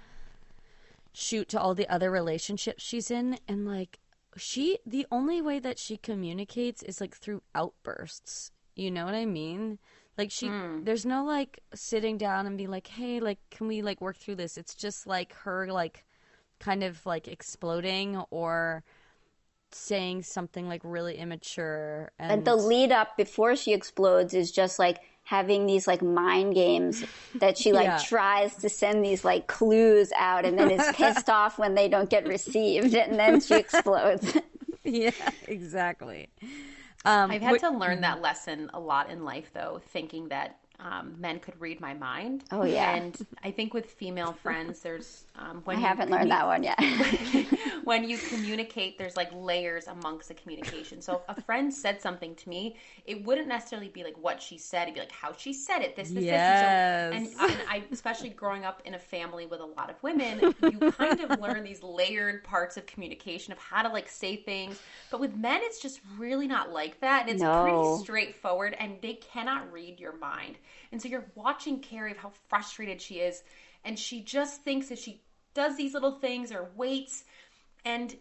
[1.13, 4.00] shoot to all the other relationships she's in, and like
[4.38, 8.52] she, the only way that she communicates is like through outbursts.
[8.76, 9.80] You know what I mean?
[10.17, 10.84] Like she, hmm.
[10.84, 14.36] there's no like sitting down and be like, hey, like, can we like work through
[14.36, 14.58] this?
[14.58, 16.06] It's just like her like
[16.60, 18.84] kind of like exploding or
[19.74, 24.80] saying something like really immature and, And the lead up before she explodes is just
[24.80, 25.00] like
[25.32, 27.98] having these like mind games that she like Yeah.
[28.04, 32.10] tries to send these like clues out and then is pissed off when they don't
[32.10, 34.38] get received and then she explodes.
[34.84, 35.12] yeah,
[35.48, 36.28] exactly.
[37.06, 40.58] Um, I've had wh- to learn that lesson a lot in life, though, thinking that
[40.82, 42.44] um, men could read my mind.
[42.52, 42.94] Oh, yeah.
[42.94, 46.80] And I think with female friends, there's um, when I haven't learned that one yet.
[47.84, 51.01] when you communicate, there's like layers amongst the communication.
[51.01, 54.58] So if a friend said something to me, it wouldn't necessarily be like what she
[54.58, 54.84] said.
[54.84, 56.47] It'd be like how she said it, this, this, Yes.
[56.47, 56.47] this.
[56.49, 56.67] And, so,
[57.12, 60.43] and, I, and I, especially growing up in a family with a lot of women,
[60.60, 64.80] you kind of learn these layered parts of communication of how to like say things.
[65.10, 67.21] But with men, it's just really not like that.
[67.21, 67.51] And it's No.
[67.60, 70.58] pretty straightforward, and they cannot read your mind.
[70.91, 73.43] And so you're watching Carrie of how frustrated she is,
[73.84, 75.21] and she just thinks that she
[75.53, 77.23] does these little things or waits
[77.85, 78.15] and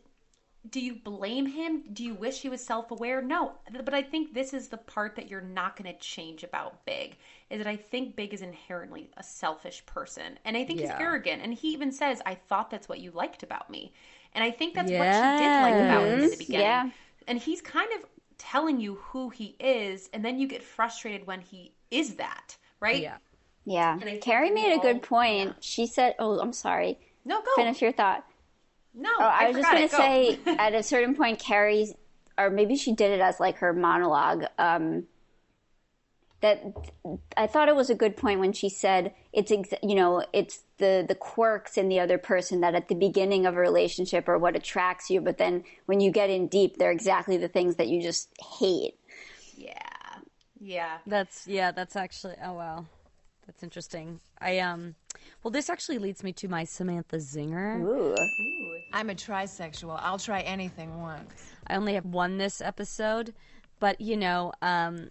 [0.68, 1.84] do you blame him?
[1.94, 3.22] Do you wish he was self-aware?
[3.22, 6.84] No, but I think this is the part that you're not going to change about
[6.84, 7.16] Big
[7.48, 10.92] is that I think Big is inherently a selfish person, and I think Yeah.
[10.92, 11.42] he's arrogant.
[11.42, 13.94] And he even says, "I thought that's what you liked about me,"
[14.34, 16.60] and I think that's what she did like about him in the beginning.
[16.60, 16.90] Yeah.
[17.26, 18.04] And he's kind of
[18.36, 23.00] telling you who he is, and then you get frustrated when he is that, right?
[23.00, 23.16] Yeah.
[23.64, 23.98] Yeah.
[24.00, 25.56] And Carrie we made a good point.
[25.60, 26.98] She said, "Oh, I'm sorry.
[27.24, 28.24] No, go Finish your thought."
[28.94, 29.88] No, Oh, I, was just gonna.
[29.88, 29.96] Go.
[29.96, 31.94] say, at a certain point, Carrie's,
[32.36, 34.44] or maybe she did it as like her monologue.
[34.58, 35.04] Um,
[36.40, 36.64] that
[37.36, 40.62] I thought it was a good point when she said it's ex- you know it's
[40.78, 44.38] the the quirks in the other person that at the beginning of a relationship are
[44.38, 47.88] what attracts you, but then when you get in deep, they're exactly the things that
[47.88, 48.94] you just hate.
[49.54, 49.72] yeah,
[50.58, 50.98] yeah.
[51.06, 52.86] That's yeah, that's actually oh wow.
[53.50, 54.20] That's interesting.
[54.40, 54.94] I um
[55.42, 57.82] well this actually leads me to my Samantha Zinger.
[57.82, 58.14] Ooh.
[58.92, 59.98] I'm a trisexual.
[60.00, 61.32] I'll try anything once.
[61.66, 63.34] I only have one this episode,
[63.80, 65.10] but you know, um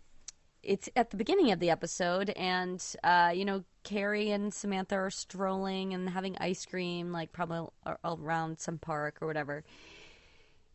[0.63, 5.09] it's at the beginning of the episode and uh you know, Carrie and Samantha are
[5.09, 7.67] strolling and having ice cream like probably
[8.05, 9.65] around some park or whatever.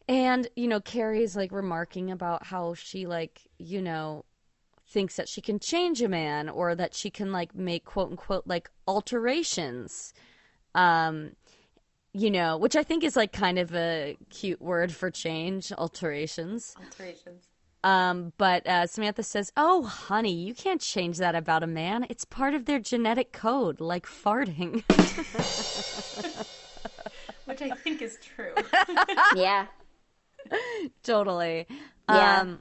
[0.06, 4.26] And you know, Carrie's like remarking about how she like, you know,
[4.86, 8.46] thinks that she can change a man or that she can like make quote unquote
[8.46, 10.12] like alterations
[10.74, 11.32] um
[12.12, 16.74] you know which i think is like kind of a cute word for change alterations
[16.78, 17.48] Alterations.
[17.82, 22.24] um but uh, samantha says oh honey you can't change that about a man it's
[22.24, 24.84] part of their genetic code like farting
[27.44, 28.54] Which I think is true.
[29.36, 29.66] Yeah.
[31.02, 31.66] totally
[32.08, 32.40] Yeah.
[32.42, 32.60] um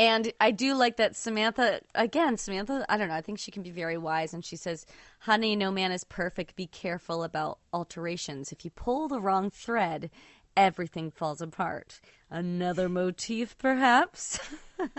[0.00, 3.62] and I do like that Samantha, again, Samantha, I don't know, I think she can
[3.62, 4.32] be very wise.
[4.32, 4.86] And she says,
[5.18, 6.56] Honey, no man is perfect.
[6.56, 8.50] Be careful about alterations.
[8.50, 10.10] If you pull the wrong thread,
[10.56, 12.00] everything falls apart.
[12.30, 14.40] Another motif, perhaps?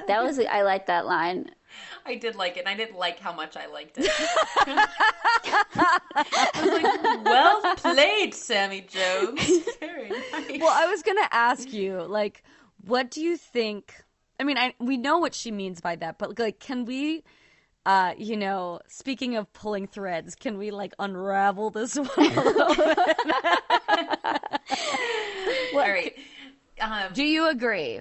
[0.08, 1.50] That was I like that line.
[2.06, 4.12] I did like it, and I didn't like how much I liked it.
[6.16, 9.42] I was like, well played, Sammy Jones.
[9.80, 10.60] Very nice.
[10.60, 12.44] well, I was going to ask you, like,
[12.86, 13.96] what do you think?
[14.42, 17.24] I mean, I, we know what she means by that, but like, can we,
[17.86, 22.76] uh, you know, speaking of pulling threads, can we like unravel this one a little
[22.76, 22.98] bit?
[25.74, 26.14] All right.
[26.80, 28.00] Um, Do you agree?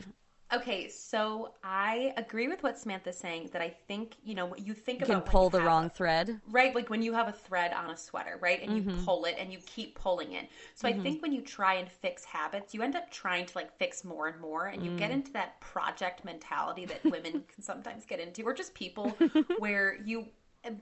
[0.52, 3.50] Okay, so I agree with what Samantha's saying.
[3.52, 5.90] That I think you know what you think You about can pull the wrong a-
[5.90, 6.40] thread.
[6.50, 8.76] right like when you have a thread on a sweater right and Mm-hmm.
[8.76, 11.88] you pull it and you keep pulling it so i think when you try and
[11.90, 14.96] fix habits you end up trying to like fix more and more and you Mm.
[14.96, 19.20] get into that project mentality that women can sometimes get into or just people
[19.56, 20.26] where you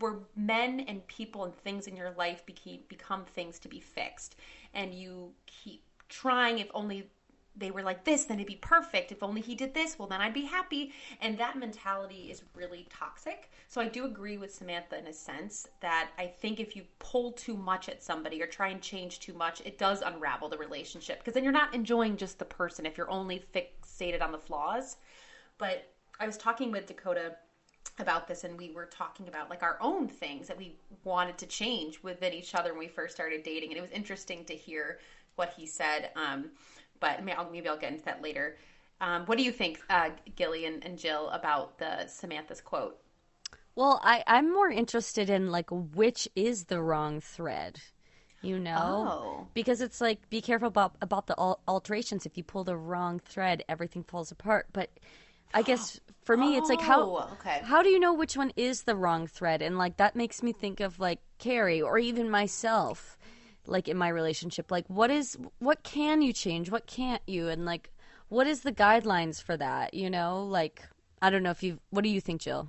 [0.01, 4.37] where men and people and things in your life became become things to be fixed
[4.75, 7.11] and you keep trying if only
[7.59, 9.13] they were like this, then it'd be perfect.
[9.13, 10.93] If only he did this, well, then I'd be happy.
[11.21, 13.51] And that mentality is really toxic.
[13.69, 17.33] So I do agree with Samantha in a sense that I think if you pull
[17.33, 21.19] too much at somebody or try and change too much, it does unravel the relationship
[21.19, 24.97] because then you're not enjoying just the person if you're only fixated on the flaws.
[25.59, 25.91] But
[26.21, 27.37] I was talking with Dakota
[27.99, 31.47] about this and we were talking about like our own things that we wanted to
[31.47, 35.01] change within each other when we first started dating and it was interesting to hear
[35.35, 36.51] what he said um,
[37.01, 38.57] but I'll, maybe i'll get into that later
[39.01, 42.99] um, what do you think uh, gilly and, and jill about the samantha's quote
[43.75, 47.81] Well, I, I'm more interested in like which is the wrong thread,
[48.41, 49.13] you know?
[49.13, 49.49] Oh.
[49.55, 51.37] Because it's like be careful about about the
[51.69, 52.27] alterations.
[52.27, 54.69] If you pull the wrong thread, everything falls apart.
[54.73, 54.91] But
[55.55, 57.63] I guess for me, it's like how Oh, okay.
[57.63, 59.63] how do you know which one is the wrong thread?
[59.63, 63.18] And like that makes me think of like Carrie or even myself,
[63.69, 64.71] like in my relationship.
[64.71, 66.71] Like what is what can you change?
[66.71, 67.49] What can't you?
[67.49, 67.91] And like
[68.29, 69.95] what is the guidelines for that?
[69.95, 70.83] You know, like
[71.21, 71.79] I don't know if you.
[71.91, 72.69] What do you think, Jill?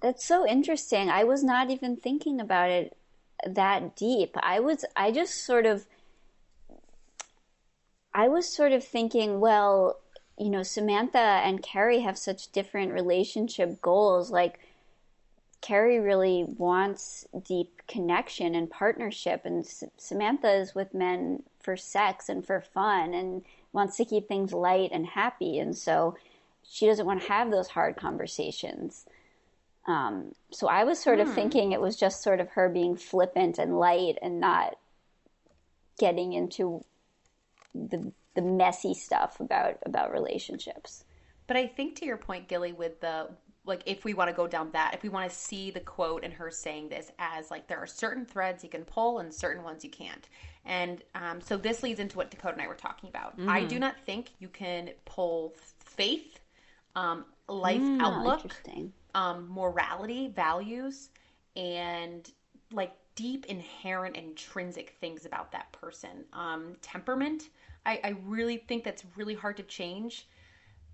[0.00, 1.10] That's so interesting.
[1.10, 2.96] I was not even thinking about it
[3.46, 4.36] that deep.
[4.42, 5.86] I was I just sort of
[8.12, 10.00] I was sort of thinking, well,
[10.38, 14.30] you know, Samantha and Carrie have such different relationship goals.
[14.30, 14.58] Like
[15.60, 22.28] Carrie really wants deep connection and partnership and S- Samantha is with men for sex
[22.28, 26.16] and for fun and wants to keep things light and happy and so
[26.62, 29.06] she doesn't want to have those hard conversations.
[29.88, 33.58] Um, so I was sort of thinking it was just sort of her being flippant
[33.58, 34.76] and light and not
[35.98, 36.84] getting into
[37.74, 41.04] the the messy stuff about about relationships.
[41.48, 43.30] But I think to your point, Gilly, with the
[43.66, 46.24] like if we want to go down that, if we want to see the quote
[46.24, 49.62] and her saying this as like there are certain threads you can pull and certain
[49.62, 50.28] ones you can't.
[50.64, 53.34] And um, so this leads into what Dakota and I were talking about.
[53.48, 56.40] I do not think you can pull faith,
[56.96, 58.52] um, life Oh, outlook,
[59.14, 61.10] um, morality, values,
[61.56, 62.30] and
[62.72, 66.24] like deep inherent intrinsic things about that person.
[66.32, 67.48] Um, temperament.
[67.86, 70.28] I, I really think that's really hard to change.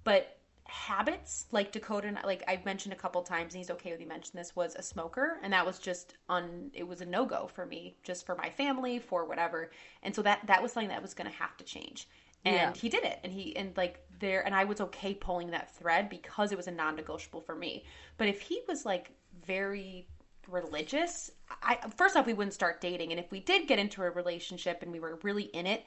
[0.04, 0.35] But
[0.68, 4.06] habits, like Dakota, and like I've mentioned a couple times, and he's okay with me
[4.06, 6.70] mentioning this, was a smoker, and that was just on.
[6.74, 9.70] It was a no go for me, just for my family, for whatever.
[10.02, 12.08] And so that that was something that was going to have to change.
[12.44, 12.72] And Yeah.
[12.76, 16.08] he did it, and he and like there, and I was okay pulling that thread
[16.08, 17.84] because it was a non-negotiable for me.
[18.18, 19.12] But if he was like
[19.44, 20.06] very
[20.48, 21.30] religious,
[21.62, 24.82] I first off we wouldn't start dating, and if we did get into a relationship
[24.82, 25.84] and we were really in it,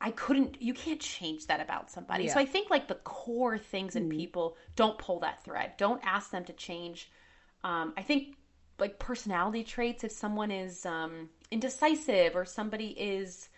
[0.00, 0.60] I couldn't.
[0.62, 2.28] You can't change that about somebody.
[2.28, 5.72] So I think like the core things in people don't pull that thread.
[5.76, 7.10] Don't ask them to change.
[7.64, 8.36] Um, I think
[8.78, 10.02] like personality traits.
[10.02, 13.50] If someone is um, indecisive or somebody is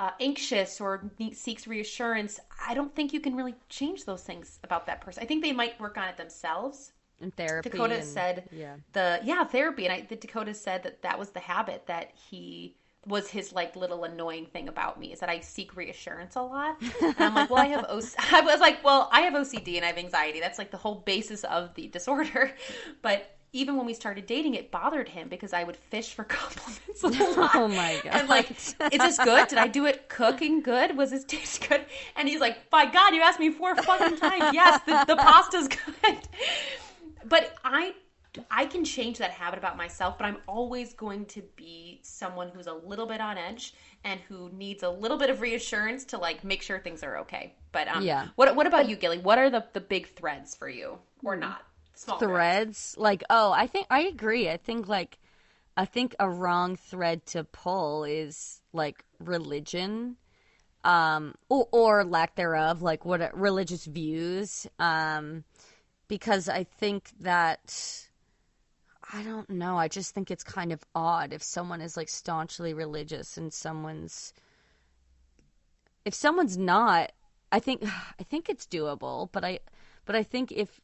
[0.00, 4.58] uh, anxious or ne- seeks reassurance, I don't think you can really change those things
[4.64, 5.22] about that person.
[5.22, 6.92] I think they might work on it themselves.
[7.20, 7.68] And therapy.
[7.68, 8.76] Dakota and- said yeah.
[8.94, 12.76] the yeah therapy, and I the Dakota said that that was the habit that he
[13.06, 16.80] was his like little annoying thing about me is that I seek reassurance a lot.
[17.02, 19.84] And I'm like, well, I have OC- I was like, well, I have OCD and
[19.84, 20.40] I have anxiety.
[20.40, 22.52] That's like the whole basis of the disorder.
[23.02, 27.04] But even when we started dating, it bothered him because I would fish for compliments
[27.04, 27.50] a oh lot.
[27.54, 28.14] Oh my god.
[28.14, 29.48] And like, is this good?
[29.48, 30.96] Did I do it cooking good?
[30.96, 31.84] Was this taste good?
[32.16, 34.54] And he's like, by God, you asked me four fucking times.
[34.54, 36.18] Yes, the, the pasta's good.
[37.24, 37.94] But I,
[38.50, 40.18] I can change that habit about myself.
[40.18, 44.50] But I'm always going to be someone who's a little bit on edge and who
[44.52, 47.54] needs a little bit of reassurance to like make sure things are okay.
[47.72, 48.28] But um, Yeah.
[48.36, 49.18] What What about you, Gilly?
[49.18, 51.62] What are the the big threads for you, or not?
[51.94, 52.32] Small threads.
[52.32, 55.18] threads like oh i think i agree i think like
[55.76, 60.16] i think a wrong thread to pull is like religion
[60.84, 65.44] um or, or lack thereof like what religious views um
[66.08, 68.08] because i think that
[69.12, 69.76] i don't know.
[69.76, 74.32] I just think it's kind of odd if someone is like staunchly religious and someone's
[76.04, 77.12] if someone's not
[77.50, 77.82] i think
[78.20, 79.58] i think it's doable but i
[80.04, 80.80] but i think if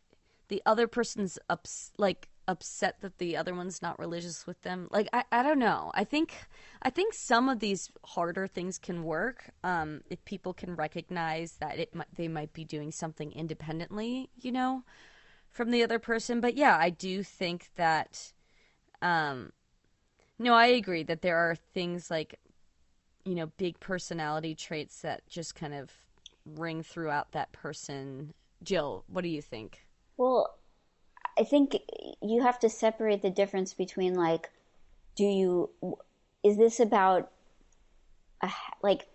[0.48, 5.06] the other person's ups like upset that the other one's not religious with them like
[5.12, 5.90] I, I don't know.
[5.94, 6.32] I think
[6.80, 11.78] i think some of these harder things can work um if people can recognize that
[11.78, 14.82] it might, they might be doing something independently you know
[15.58, 18.32] from the other person but yeah i do think that
[19.02, 19.52] um
[20.38, 22.38] no i agree that there are things like
[23.24, 25.90] you know big personality traits that just kind of
[26.56, 28.32] ring throughout that person.
[28.62, 29.86] Jill what do you think?
[30.16, 30.56] Well,
[31.38, 31.76] I think
[32.22, 34.50] you have to separate the difference between like,
[35.14, 35.70] do you,
[36.42, 37.30] is this about,
[38.42, 38.50] a,
[38.82, 39.06] like,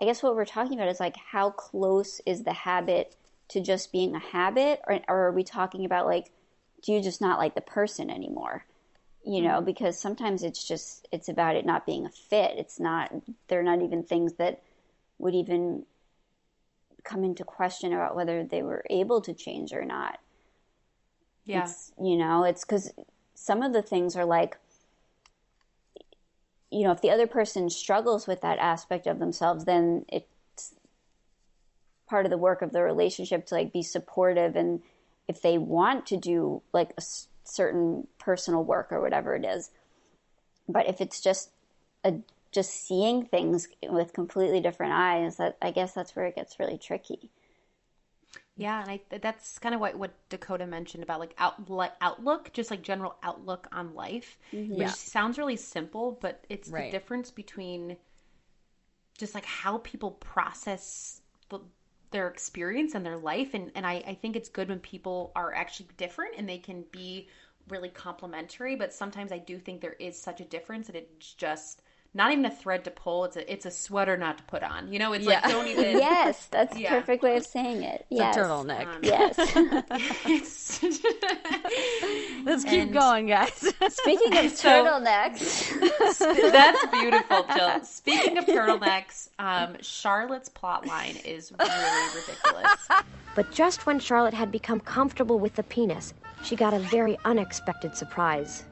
[0.00, 3.16] I guess what we're talking about is like, how close is the habit
[3.48, 4.80] to just being a habit?
[4.86, 6.30] Or, or are we talking about like,
[6.82, 8.64] do you just not like the person anymore?
[9.24, 9.64] You know, mm-hmm.
[9.64, 12.54] because sometimes it's just, it's about it not being a fit.
[12.56, 13.12] It's not,
[13.48, 14.62] they're not even things that
[15.18, 15.84] would even
[17.02, 20.18] come into question about whether they were able to change or not.
[21.44, 21.62] Yeah.
[21.62, 22.92] It's, you know, it's because
[23.34, 24.58] some of the things are like,
[26.70, 30.26] you know, if the other person struggles with that aspect of themselves, then it's
[32.06, 34.56] part of the work of the relationship to like be supportive.
[34.56, 34.82] And
[35.28, 39.70] if they want to do like a s- certain personal work or whatever it is,
[40.68, 41.50] but if it's just
[42.04, 42.14] a
[42.52, 46.78] just seeing things with completely different eyes, that I guess that's where it gets really
[46.78, 47.30] tricky.
[48.56, 52.52] Yeah, and I that's kind of what what Dakota mentioned about like out like outlook,
[52.52, 54.74] just like general outlook on life, mm-hmm.
[54.74, 54.92] which Yeah.
[54.92, 56.84] sounds really simple, but it's Right.
[56.90, 57.98] the difference between
[59.18, 61.60] just like how people process the,
[62.16, 65.54] their experience and their life, and and I I think it's good when people are
[65.54, 67.28] actually different and they can be
[67.68, 71.82] really complementary, but sometimes I do think there is such a difference that it's just
[72.14, 73.24] not even a thread to pull.
[73.24, 74.92] It's a it's a sweater not to put on.
[74.92, 76.90] You know, it's like don't even Yes, that's a Yeah.
[76.90, 78.06] perfect way of saying it.
[78.10, 78.36] It's yes.
[78.36, 79.38] a turtleneck Um, Yes.
[82.46, 83.52] it's let's keep and- going guys
[83.88, 85.78] Speaking of So- turtlenecks,
[86.52, 87.84] That's beautiful, Jill.
[87.84, 92.88] Speaking of turtlenecks, um, Charlotte's plot line is really ridiculous.
[93.34, 97.96] But just when Charlotte had become comfortable with the penis, she got a very unexpected
[97.96, 98.64] surprise.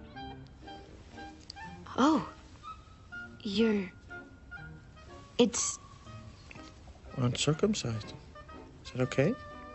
[1.96, 2.26] Oh,
[3.42, 3.90] you're.
[5.38, 5.78] It's.
[7.16, 8.12] Uncircumcised.
[8.84, 9.34] Is that okay?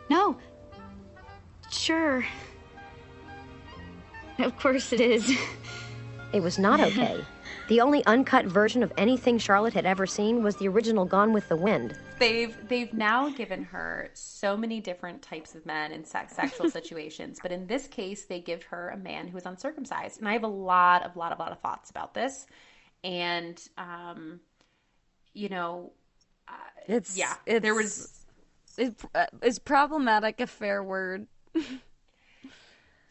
[0.09, 0.37] No.
[1.71, 2.25] Sure.
[4.45, 5.37] Of course it is.
[6.31, 7.23] It was not okay.
[7.67, 11.49] the only uncut version of anything Charlotte had ever seen was the original Gone with
[11.49, 11.97] the Wind.
[12.19, 17.39] They've they've now given her so many different types of men in sex, sexual situations,
[17.41, 20.43] but in this case, they give her a man who is uncircumcised, and I have
[20.43, 22.47] a lot of lot of lot of thoughts about this,
[23.03, 24.39] and um,
[25.33, 25.91] you know,
[26.47, 26.53] uh,
[26.87, 28.25] It's yeah, It's, there was
[28.77, 31.27] It, uh, is problematic a fair word?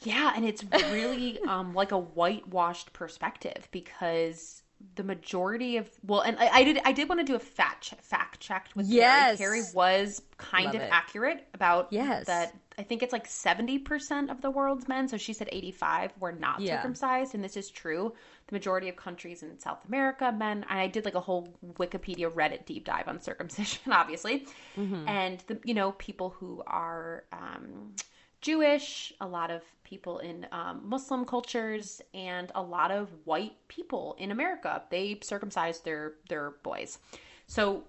[0.05, 4.63] Yeah, and it's really um, like a whitewashed perspective because
[4.95, 7.83] the majority of well, and I, I did I did want to do a fact
[7.85, 9.39] check, fact check with Yes.
[9.39, 9.59] Carrie.
[9.61, 10.89] Carrie was kind Love of it.
[10.93, 12.27] accurate about Yes.
[12.27, 12.55] that.
[12.79, 15.09] I think it's like seventy percent of the world's men.
[15.09, 16.77] So she said eighty five were not Yeah.
[16.77, 18.13] circumcised, and this is true.
[18.47, 20.65] The majority of countries in South America, men.
[20.71, 24.47] And I did like a whole Wikipedia Reddit deep dive on circumcision, obviously,
[24.79, 25.09] Mm-hmm.
[25.09, 27.25] and the you know people who are.
[27.33, 27.95] Um,
[28.41, 34.17] Jewish, a lot of people in um, Muslim cultures, and a lot of white people
[34.19, 34.83] in America.
[34.91, 36.99] They circumcised their their boys.
[37.47, 37.85] So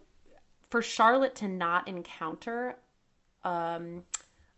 [0.70, 2.78] for Charlotte to not encounter
[3.44, 4.04] um,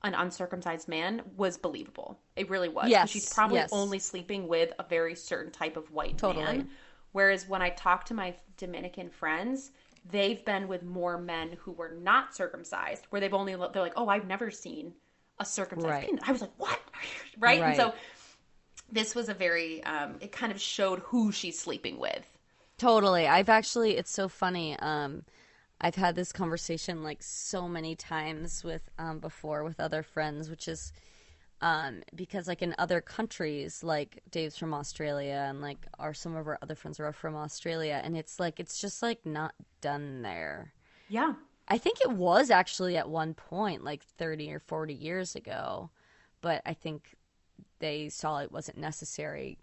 [0.04, 2.20] an uncircumcised man was believable.
[2.36, 2.90] It really was.
[2.90, 3.70] Yes, she's probably yes.
[3.72, 6.46] only sleeping with a very certain type of white Totally.
[6.46, 6.70] man.
[7.12, 9.72] Whereas when I talk to my Dominican friends,
[10.10, 14.08] they've been with more men who were not circumcised, where they've only they're like, oh,
[14.08, 14.94] I've never seen
[15.42, 16.08] a circumcised Right.
[16.08, 16.24] penis.
[16.28, 16.80] I was like, what?
[17.40, 17.62] right?
[17.62, 17.94] And so
[18.92, 22.26] this was a very um, it kind of showed who she's sleeping with.
[22.78, 23.28] Totally.
[23.28, 24.78] I've actually it's so funny.
[24.80, 25.24] Um
[25.84, 30.68] I've had this conversation like so many times with um before with other friends, which
[30.68, 30.92] is
[31.62, 36.48] um because like in other countries, like Dave's from Australia and like our some of
[36.48, 40.74] our other friends are from Australia and it's like it's just like not done there.
[41.08, 41.34] Yeah.
[41.68, 45.90] I think it was actually at one point, like 30 or 40 years ago,
[46.42, 47.16] but I think
[47.80, 49.58] they saw it wasn't necessary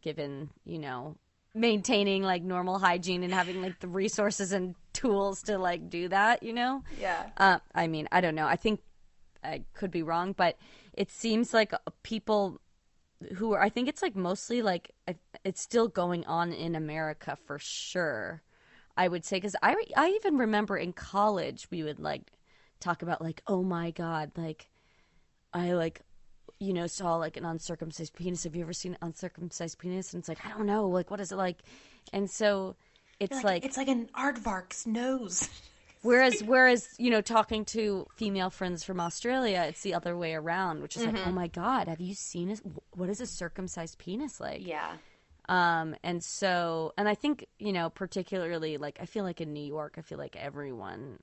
[0.00, 1.16] given, you know,
[1.54, 6.42] maintaining like normal hygiene and having like the resources and tools to like do that,
[6.42, 6.82] you know?
[7.00, 7.26] Yeah.
[7.36, 8.46] Uh, I mean, I don't know.
[8.46, 8.80] I think
[9.44, 10.56] I could be wrong, but
[10.92, 12.60] it seems like uh, people
[13.36, 14.90] who are, I think it's like mostly like
[15.44, 18.42] it's still going on in America for sure.
[18.96, 22.30] I would say because I I even remember in college we would like
[22.80, 24.68] talk about like oh my god like
[25.54, 26.02] I like
[26.58, 28.44] you know saw like an uncircumcised penis.
[28.44, 30.12] Have you ever seen an uncircumcised penis?
[30.12, 31.58] And it's like I don't know like what is it like,
[32.12, 32.76] and so
[33.20, 35.48] it's like it's like an aardvark's nose.
[36.02, 40.82] Whereas, whereas you know, talking to female friends from Australia, it's the other way around,
[40.82, 41.28] which is like, mm-hmm.
[41.28, 42.56] oh my god, have you seen a,
[42.96, 44.66] what is a circumcised penis like?
[44.66, 44.96] Yeah.
[45.52, 49.64] Um, and so, and I think you know, particularly like I feel like in New
[49.64, 51.18] York, I feel like everyone,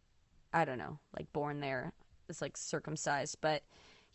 [0.53, 1.93] I don't know, like born there
[2.29, 3.63] is like circumcised, but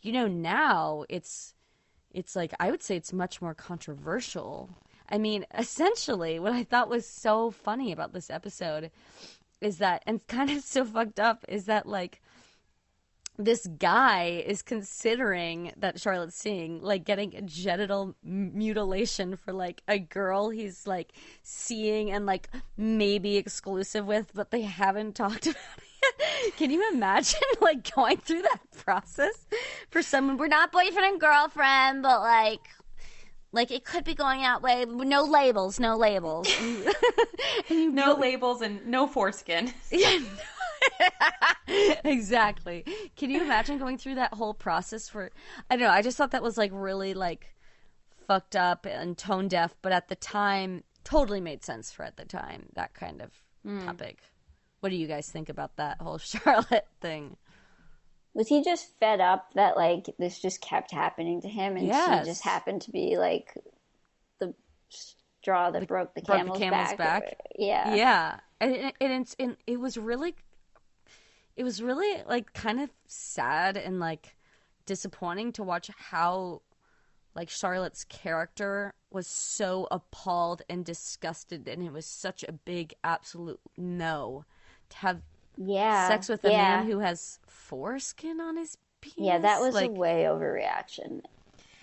[0.01, 1.53] you know, now it's
[2.13, 4.69] it's like I would say it's much more controversial.
[5.09, 8.91] I mean, essentially, what I thought was so funny about this episode
[9.59, 12.21] is that, and kind of so fucked up, is that like
[13.37, 19.99] this guy is considering that Charlotte's seeing like getting a genital mutilation for like a
[19.99, 21.11] girl he's like
[21.43, 26.55] seeing and like maybe exclusive with, but they haven't talked about it.
[26.57, 29.47] Can you imagine like going through that process
[29.89, 30.37] for someone?
[30.37, 32.61] We're not boyfriend and girlfriend, but like.
[33.51, 36.49] Like it could be going that way, no labels, no labels.
[37.69, 39.73] No labels and no foreskin.
[39.91, 40.19] yeah,
[42.03, 42.85] exactly.
[43.15, 45.31] Can you imagine going through that whole process for
[45.69, 47.55] I don't know, I just thought that was like really like
[48.27, 52.25] fucked up and tone deaf, but at the time totally made sense for at the
[52.25, 53.31] time, that kind of
[53.63, 53.85] hmm.
[53.85, 54.19] topic.
[54.79, 57.37] What do you guys think about that whole Charlotte thing?
[58.33, 62.25] Was he just fed up that like this just kept happening to him, and Yes.
[62.25, 63.53] she just happened to be like
[64.39, 64.53] the
[64.89, 66.97] straw that broke the broke the camel's, camel's back?
[66.97, 67.37] back?
[67.57, 67.95] Yeah.
[67.95, 68.39] Yeah.
[68.59, 70.35] And it, and, it's, and it was really
[71.55, 74.35] it was really like kind of sad and like
[74.85, 76.61] disappointing to watch how
[77.33, 83.59] like Charlotte's character was so appalled and disgusted and it was such a big absolute
[83.77, 84.45] no
[84.89, 85.21] to have
[85.57, 86.07] Yeah.
[86.07, 86.77] sex with a yeah.
[86.77, 89.27] man who has foreskin on his penis.
[89.27, 91.21] Yeah, that was like, a way overreaction.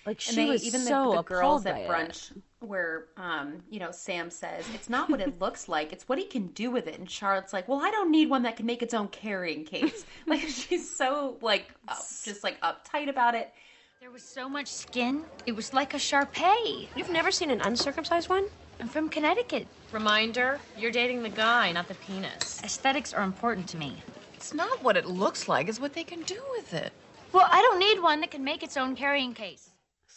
[0.05, 2.31] like And she they, was even so the, the girls appalled at by it.
[2.63, 6.17] Brunch where um you know Sam says it's not what it looks like it's what
[6.17, 8.65] he can do with it and Charlotte's like well I don't need one that can
[8.65, 13.51] make its own carrying case like she's so like uh, just like uptight about it
[13.99, 15.23] There was so much skin.
[15.45, 16.89] It was like a Shar-Pei.
[16.95, 18.45] You've never seen an uncircumcised one?
[18.79, 19.67] I'm from Connecticut.
[19.91, 22.61] Reminder, you're dating the guy, not the penis.
[22.63, 23.95] Aesthetics are important to me.
[24.33, 26.91] It's not what it looks like, it's what they can do with it.
[27.31, 29.72] Well, I don't need one that can make its own carrying case.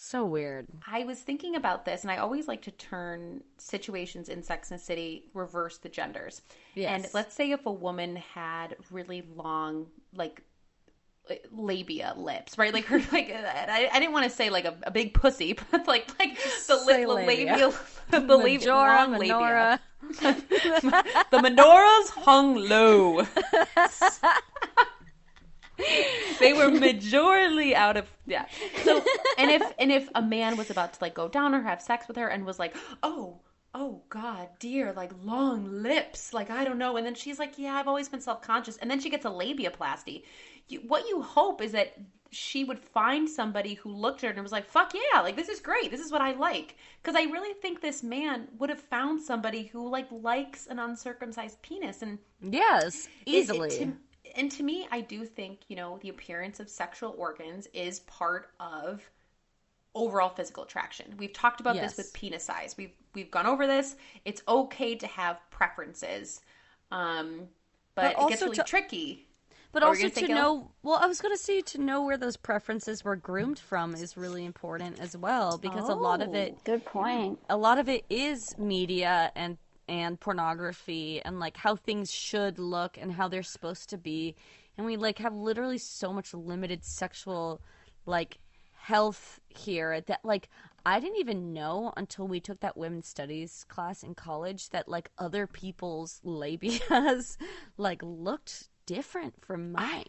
[0.06, 0.68] So weird.
[0.86, 4.78] I was thinking about this, and I always like to turn situations in Sex and
[4.78, 6.42] the City, reverse the genders.
[6.76, 6.92] Yes.
[6.94, 10.42] And let's say if a woman had really long, like,
[11.50, 12.72] labia lips, right?
[12.72, 15.88] Like her, like I, I didn't want to say like a, a big pussy, but
[15.88, 16.38] like like
[16.68, 17.72] the, li- the labia.
[18.10, 19.80] the labia, long labia.
[20.20, 23.26] the menorahs hung low.
[26.40, 28.46] they were majorly out of yeah.
[28.84, 29.02] So
[29.38, 32.08] and if and if a man was about to like go down or have sex
[32.08, 33.40] with her and was like, oh,
[33.74, 37.74] oh God, dear, like long lips, like I don't know, and then she's like, yeah,
[37.74, 40.22] I've always been self conscious, and then she gets a labiaplasty.
[40.68, 41.94] You, what you hope is that
[42.32, 45.48] she would find somebody who looked at her and was like, fuck yeah, like this
[45.48, 48.80] is great, this is what I like, because I really think this man would have
[48.80, 53.70] found somebody who like likes an uncircumcised penis and Yes, it- it- easily.
[53.70, 53.92] to-
[54.36, 58.50] and to me, I do think, you know, the appearance of sexual organs is part
[58.60, 59.02] of
[59.94, 61.14] overall physical attraction.
[61.18, 61.94] We've talked about Yes.
[61.96, 62.76] this with penis size.
[62.76, 63.96] We've we've gone over this.
[64.26, 66.40] It's okay to have preferences.
[66.90, 67.48] Um
[67.94, 69.22] but, But it gets also really to- tricky.
[69.72, 70.36] But What were you also gonna say, to Gil?
[70.36, 73.94] know, well, I was going to say to know where those preferences were groomed from
[73.94, 77.38] is really important as well because a lot of it, Good point.
[77.50, 79.58] a lot of it is media and
[79.88, 84.34] and pornography and like how things should look and how they're supposed to be,
[84.76, 87.60] and we like have literally so much limited sexual
[88.04, 88.38] like
[88.72, 90.48] health here that like
[90.84, 95.10] I didn't even know until we took that women's studies class in college that like
[95.18, 97.36] other people's labias
[97.76, 100.04] like looked different from mine.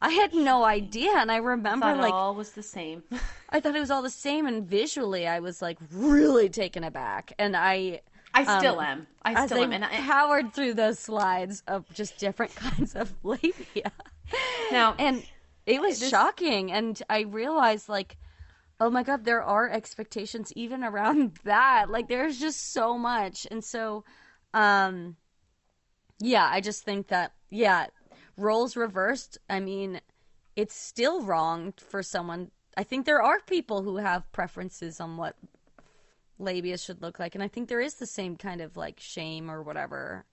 [0.00, 3.02] I had no idea, and I remember Thought it like all was the same.
[3.50, 7.32] I thought it was all the same, and visually I was like really taken aback,
[7.38, 8.02] and I
[8.36, 9.06] I still um, am.
[9.22, 9.72] I still am.
[9.72, 13.92] And I, powered through those slides of just different kinds of labia.
[14.70, 15.24] Now- and
[15.64, 18.16] it was this- shocking, and I realized like,
[18.78, 21.86] oh my god, there are expectations even around that.
[21.88, 24.04] Like, there's just so much, and so,
[24.54, 25.16] um,
[26.18, 27.86] yeah, I just think that yeah,
[28.36, 29.38] roles reversed.
[29.48, 30.00] I mean,
[30.56, 32.50] it's still wrong for someone.
[32.76, 35.36] I think there are people who have preferences on what
[36.38, 37.34] labia should look like.
[37.34, 40.24] And i think there is the same kind of like shame or whatever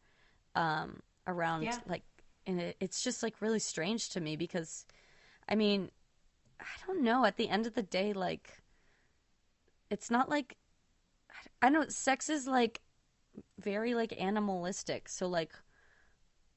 [0.56, 1.80] um around Yeah.
[1.88, 2.04] like
[2.45, 4.86] and it, it's just like really strange to me because
[5.47, 5.89] i mean
[6.60, 7.26] i don't know.
[7.26, 8.62] At the end of the day like
[9.89, 10.58] it's not like
[11.62, 12.82] i don't sex is like
[13.60, 15.10] very like animalistic.
[15.10, 15.54] So like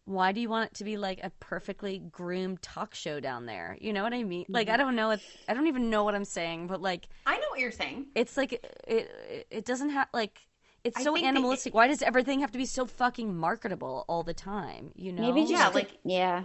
[0.07, 3.77] why do you want it to be like a perfectly groomed talk show down there
[3.81, 4.83] you know what i mean like i mm-hmm.
[4.83, 7.61] don't know if i don't even know what i'm saying but like I know what
[7.61, 8.07] you're saying.
[8.15, 10.41] it's like it it, it doesn't have like
[10.87, 11.75] it's I so think that it- animalistic.
[11.75, 14.93] Why does everything have to be so fucking marketable all the time?
[14.95, 16.45] You know, Maybe just Yeah, like- yeah.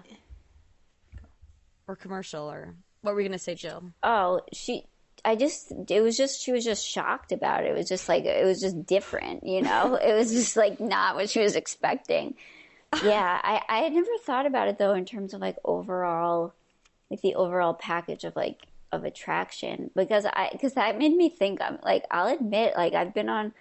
[1.88, 3.92] or commercial or what were you gonna say, Jill?
[4.04, 4.86] Oh, she.
[5.24, 5.72] I just.
[5.90, 6.42] It was just.
[6.42, 7.72] She was just shocked about it.
[7.72, 9.44] It was just like it was just different.
[9.44, 9.96] You know.
[10.02, 12.36] it was just like not what she was expecting.
[13.00, 13.62] Yeah, I.
[13.70, 16.54] I had never thought about it though in terms of like overall,
[17.10, 21.62] like the overall package of like of attraction because I because that made me think.
[21.62, 23.54] I'm like I'll admit like I've been on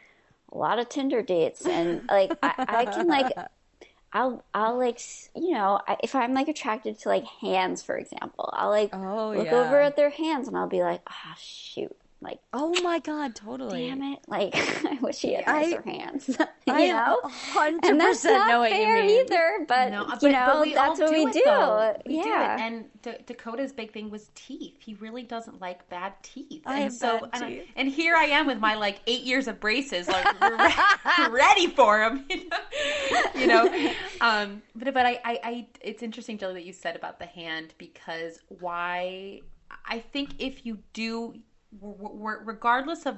[0.52, 3.30] a lot of Tinder dates and like I, I can like
[4.12, 5.00] I'll I'll like
[5.36, 9.32] you know I, if I'm like attracted to like hands for example I'll like Oh,
[9.34, 9.52] look yeah.
[9.52, 13.88] over at their hands and I'll be like ah shoot like Oh my god, totally.
[13.88, 14.52] damn it like
[14.84, 16.28] I wish he had I- nicer hands
[16.66, 20.22] you I know hundred and that's not know what you fair either but No, but,
[20.22, 21.40] you know we that's what do we do.
[22.06, 22.60] We do yeah it.
[22.60, 24.76] And D- Dakota's big thing was teeth.
[24.80, 26.62] He really doesn't like bad teeth.
[26.66, 29.58] I and so, and, I- and here I am with my like eight years of
[29.58, 32.26] braces, like re- ready for him.
[32.28, 33.92] You know, you know?
[34.20, 38.38] Um, but but I, I it's interesting, Jill, that you said about the hand because
[38.48, 39.40] why?
[39.86, 41.34] I think if you do,
[41.80, 43.16] regardless of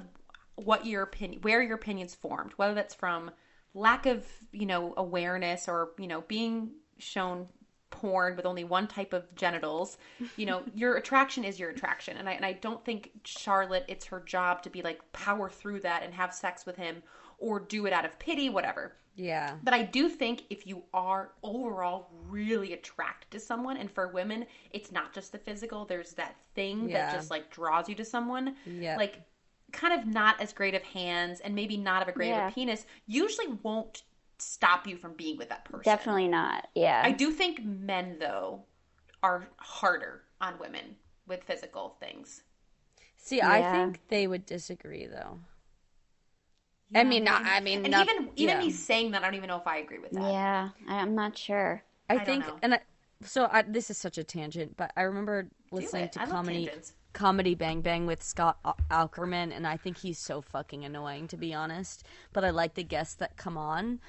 [0.55, 3.31] what your opinion, where your opinion's formed, whether that's from
[3.73, 7.47] lack of you know awareness or you know being shown
[7.89, 9.97] porn with only one type of genitals
[10.35, 12.17] you know your attraction is your attraction.
[12.17, 15.81] And I, and I don't think charlotte it's her job to be like power through
[15.81, 17.01] that and have sex with him
[17.39, 19.57] or do it out of pity whatever Yeah.
[19.63, 24.45] but I do think if you are overall really attracted to someone, and for women,
[24.71, 27.05] it's not just the physical, there's that thing Yeah.
[27.11, 28.55] that just like draws you to someone.
[28.65, 28.97] Yeah.
[28.97, 29.21] Like,
[29.71, 32.51] kind of not as great of hands and maybe not of a great of a
[32.51, 34.03] penis usually won't
[34.37, 35.81] stop you from being with that person.
[35.83, 38.63] definitely not yeah I do think men, though,
[39.23, 40.95] are harder on women
[41.27, 42.43] with physical things.
[43.17, 45.39] See, I think they would disagree though.
[46.95, 47.41] I mean, not.
[47.45, 48.63] I mean, And not, even even yeah.
[48.63, 50.21] me saying that, I don't even know if I agree with that.
[50.21, 52.57] yeah I- I'm not sure I don't think, know.
[52.61, 52.79] and I,
[53.23, 56.69] so I, this is such a tangent, but I remember listening to I comedy.
[57.13, 61.37] Comedy Bang Bang with Scott Al- Aukerman, and I think he's so fucking annoying to
[61.37, 62.03] be honest.
[62.33, 63.99] But I like the guests that come on.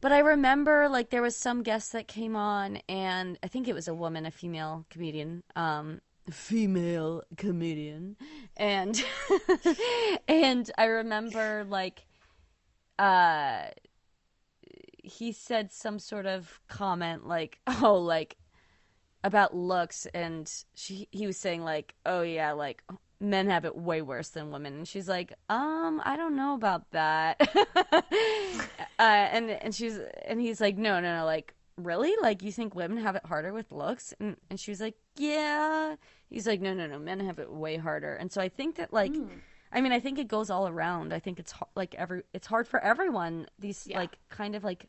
[0.00, 3.74] But I remember like there was some guest that came on, and I think it
[3.74, 6.00] was a woman, a female comedian, um,
[6.30, 8.16] female comedian,
[8.56, 9.02] and
[10.28, 12.06] and I remember like
[12.98, 13.66] uh
[15.06, 18.36] he said some sort of comment like oh like
[19.24, 20.06] about looks.
[20.06, 22.82] And she he was saying like oh yeah like
[23.18, 24.74] men have it way worse than women.
[24.74, 27.40] And she's like um i don't know about that.
[28.98, 32.14] Uh, and and she's and he's like no no no like really?
[32.22, 34.14] Like you think women have it harder with looks?
[34.18, 35.96] And and she was like yeah
[36.28, 38.92] he's like no no no men have it way harder and so i think that
[38.92, 39.12] like
[39.72, 42.66] i mean i think it goes all around i think it's like every it's hard
[42.68, 43.98] for everyone these Yeah.
[43.98, 44.86] like kind of like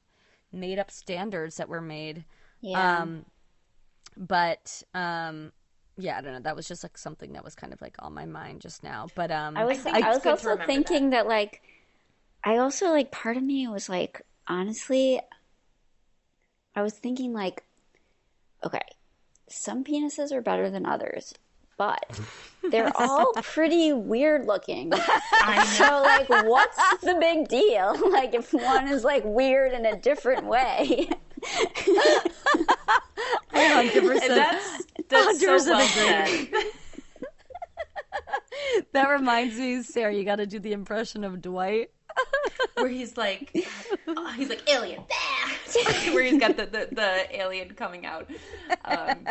[0.51, 2.25] made up standards that were made
[2.61, 3.01] Yeah.
[3.01, 3.25] um
[4.15, 5.51] but um
[5.97, 8.13] yeah i don't know that was just like something that was kind of like on
[8.13, 11.27] my mind just now but um I was think I, was also remember thinking that.
[11.27, 11.61] like
[12.43, 15.19] I also like part of me was like honestly
[16.75, 17.63] I was thinking like
[18.63, 18.81] okay
[19.49, 21.33] some penises are better than others
[21.77, 22.19] but
[22.71, 24.91] they're all pretty weird looking.
[24.91, 27.95] So like what's the big deal?
[28.17, 31.07] Like if one is like weird in a different way.
[33.53, 36.47] 100% That's that's 100% well said.
[38.93, 41.91] that reminds me sarah you got to do the impression of dwight.
[42.73, 43.55] Where he's like,
[44.07, 45.03] oh, he's like alien,
[46.13, 48.29] where he's got the, the, the alien coming out.
[48.85, 49.27] Um,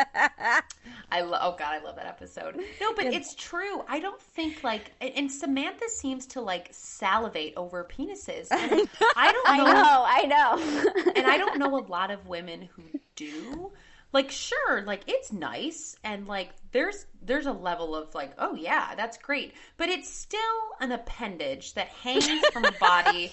[1.10, 1.40] I love.
[1.42, 2.56] Oh god, I love that episode.
[2.80, 3.82] No, but it's true.
[3.88, 8.48] I don't think like, and, Samantha seems to like salivate over penises.
[8.50, 9.64] And I don't I know.
[9.64, 12.82] know I know and I don't know a lot of women who
[13.14, 13.72] do.
[14.12, 18.94] Like sure, like it's nice and like there's there's a level of like, oh yeah,
[18.96, 19.52] that's great.
[19.76, 20.40] But it's still
[20.80, 23.32] an appendage that hangs from a body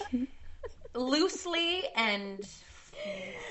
[0.95, 2.39] loosely and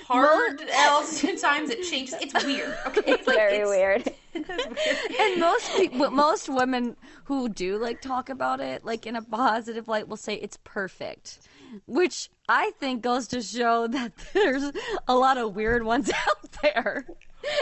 [0.06, 2.14] hard else sometimes it changes.
[2.20, 2.76] It's weird.
[2.86, 3.12] Okay.
[3.12, 9.06] it's very weird and most people most women who do like talk about it like
[9.06, 11.38] in a positive light will say it's perfect
[11.86, 14.72] which i think goes to show that there's
[15.06, 17.04] a lot of weird ones out there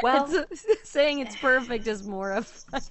[0.03, 2.83] Well- It's- saying it's perfect is more of like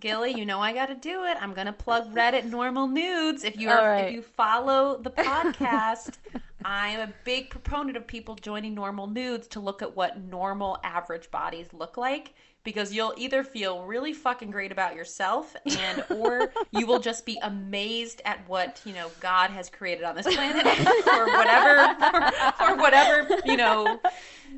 [0.00, 1.36] Gilly, you know I got to do it.
[1.40, 3.42] I'm gonna plug Reddit normal nudes.
[3.42, 4.06] If you are, right.
[4.06, 6.18] if you follow the podcast,
[6.64, 10.78] I am a big proponent of people joining normal nudes to look at what normal
[10.84, 12.34] average bodies look like
[12.68, 17.38] because you'll either feel really fucking great about yourself and or you will just be
[17.42, 20.66] amazed at what you know God has created on this planet
[21.06, 21.96] or whatever
[22.60, 23.98] or, or whatever you know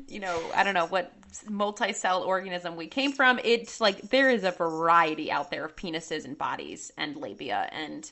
[0.07, 1.13] you know, I don't know what
[1.49, 3.39] multi-cell organism we came from.
[3.43, 8.09] It's like there is a variety out there of penises and bodies and labia and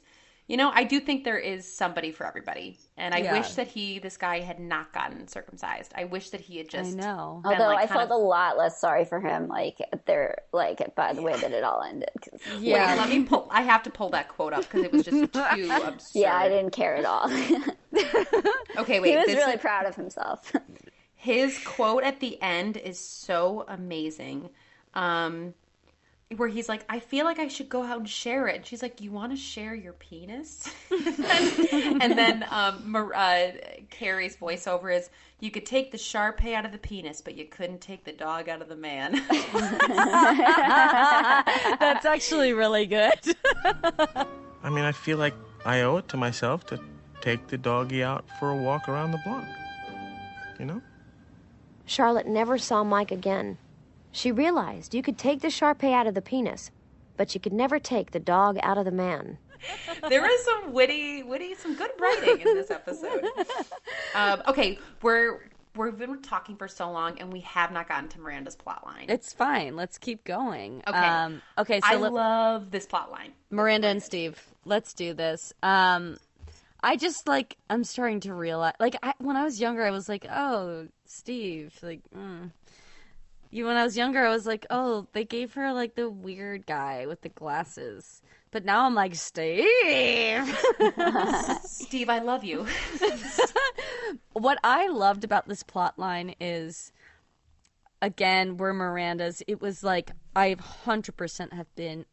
[0.49, 2.77] you know, I do think there is somebody for everybody.
[2.97, 3.33] And I Yeah.
[3.37, 5.93] wish that he this guy had not gotten circumcised.
[5.95, 8.15] I wish that he had just i know been, Although like, I felt of- a
[8.17, 9.77] lot less sorry for him, like
[10.07, 12.09] they're like by the way that it all ended.
[12.19, 15.05] 'cause- Wait, let me pull I have to pull that quote up because it was
[15.05, 16.01] just too absurd.
[16.19, 17.29] yeah, I didn't care at all.
[18.77, 19.09] Okay, wait.
[19.11, 20.51] he was this really is- proud of himself.
[21.15, 24.49] his quote at the end is so amazing
[24.95, 25.53] um
[26.37, 28.83] where he's like i feel like i should go out and share it and she's
[28.83, 33.51] like you want to share your penis and then, and then um Mar- uh,
[33.89, 35.09] carrie's voiceover is
[35.39, 38.47] you could take the Shar-Pei out of the penis but you couldn't take the dog
[38.47, 39.13] out of the man
[41.79, 43.35] that's actually really good
[44.63, 45.33] I mean, I feel like
[45.65, 46.79] I owe it to myself to
[47.21, 49.45] take the doggy out for a walk around the block.
[50.59, 50.81] You know?
[51.85, 53.57] Charlotte never saw Mike again.
[54.11, 56.71] She realized you could take the Shar-Pei out of the penis,
[57.17, 59.37] but you could never take the dog out of the man.
[60.09, 63.25] there is some witty witty some good writing in this episode
[64.15, 68.21] um, okay we're we've been talking for so long and we have not gotten to
[68.21, 70.97] miranda's plot line it's fine let's keep going Okay.
[70.97, 75.51] um okay so i let- love this plot line Miranda and Steve, let's do this.
[75.63, 76.17] Um,
[76.81, 80.07] I just like I'm starting to realize, like I, when I was younger, I was
[80.07, 82.51] like, oh, Steve, like, mm.
[83.51, 83.65] You.
[83.65, 87.05] When I was younger, I was like, oh, they gave her like the weird guy
[87.05, 88.21] with the glasses,
[88.51, 89.65] but now I'm like, Steve.
[91.63, 92.65] steve i love you
[94.33, 96.91] what I loved about this plot line is
[98.01, 99.43] again, we're Miranda's.
[99.47, 102.05] It was like I 100% have been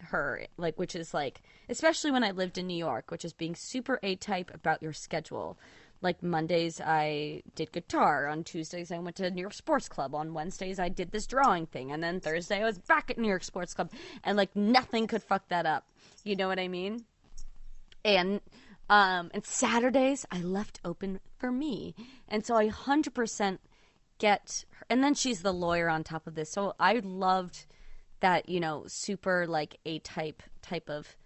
[0.00, 3.54] her, like, which is like, especially when I lived in New York, which is being
[3.54, 5.58] super A type about your schedule.
[6.02, 10.34] Like Mondays I did guitar, on Tuesdays I went to New York Sports Club, on
[10.34, 13.44] Wednesdays I did this drawing thing, and then Thursday I was back at New York
[13.44, 13.90] Sports Club,
[14.24, 15.86] and like nothing could fuck that up.
[16.24, 17.04] You know what I mean?
[18.04, 18.40] And
[18.88, 21.94] um and Saturdays I left open for me.
[22.28, 23.58] And so I 100%
[24.18, 26.50] get her, and then she's the lawyer on top of this.
[26.50, 27.66] So I loved
[28.20, 31.16] that, you know, super like A type type of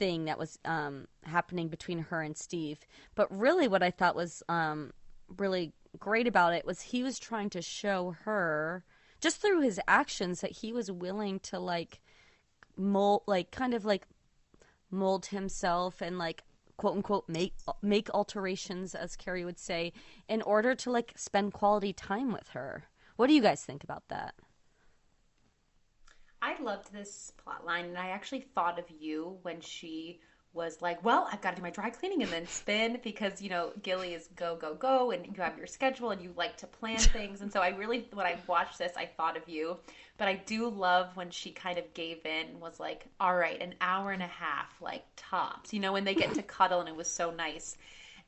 [0.00, 2.78] thing that was um, happening between her and Steve.
[3.14, 4.92] But really, what I thought was um,
[5.38, 8.84] really great about it was he was trying to show her
[9.20, 12.00] just through his actions that he was willing to like
[12.76, 14.06] mold, like kind of like
[14.90, 16.42] mold himself and like
[16.78, 19.92] quote unquote make make alterations as Carrie would say
[20.28, 22.84] in order to like spend quality time with her.
[23.16, 24.34] What do you guys think about that?
[26.60, 30.20] I loved this plot line, and I actually thought of you when she
[30.52, 33.48] was like, "Well, I've got to do my dry cleaning and then spin because you
[33.48, 36.66] know Gilly is go go go, and you have your schedule and you like to
[36.66, 39.78] plan things." And so I really, when I watched this, I thought of you.
[40.18, 43.60] But I do love when she kind of gave in and was like, "All right,
[43.60, 46.88] an hour and a half, like tops." You know, when they get to cuddle, and
[46.88, 47.78] it was so nice.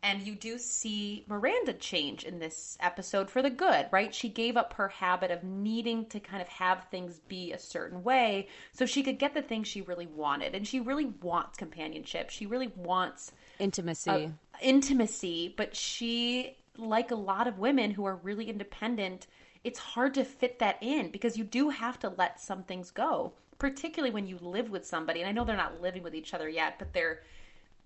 [0.02, 4.12] And you do see Miranda change in this episode for the good, right?
[4.12, 8.02] She gave up her habit of needing to kind of have things be a certain
[8.02, 10.56] way so she could get the things she really wanted.
[10.56, 12.30] And she really wants companionship.
[12.30, 13.30] She really wants
[13.60, 14.10] intimacy.
[14.10, 14.28] Uh,
[14.60, 19.26] intimacy, but she like a lot of women who are really independent,
[19.64, 23.32] it's hard to fit that in because you do have to let some things go,
[23.58, 25.20] particularly when you live with somebody.
[25.20, 27.22] And I know they're not living with each other yet, but they're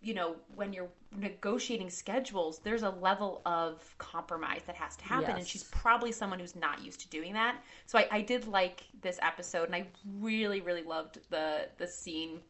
[0.00, 5.30] you know, when you're negotiating schedules, there's a level of compromise that has to happen.
[5.30, 5.38] Yes.
[5.38, 7.56] And she's probably someone who's not used to doing that.
[7.86, 9.86] So I, I did like this episode and I
[10.20, 12.40] really, really loved the the scene.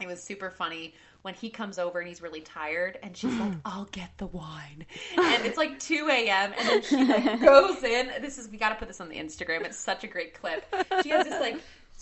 [0.00, 3.52] It was super funny when he comes over and he's really tired and she's like,
[3.64, 4.84] I'll get the wine.
[5.16, 6.52] And it's like 2 a.m.
[6.58, 8.10] and then she like goes in.
[8.20, 9.64] This is we gotta put this on the Instagram.
[9.64, 10.64] It's such a great clip.
[11.02, 11.60] She has this like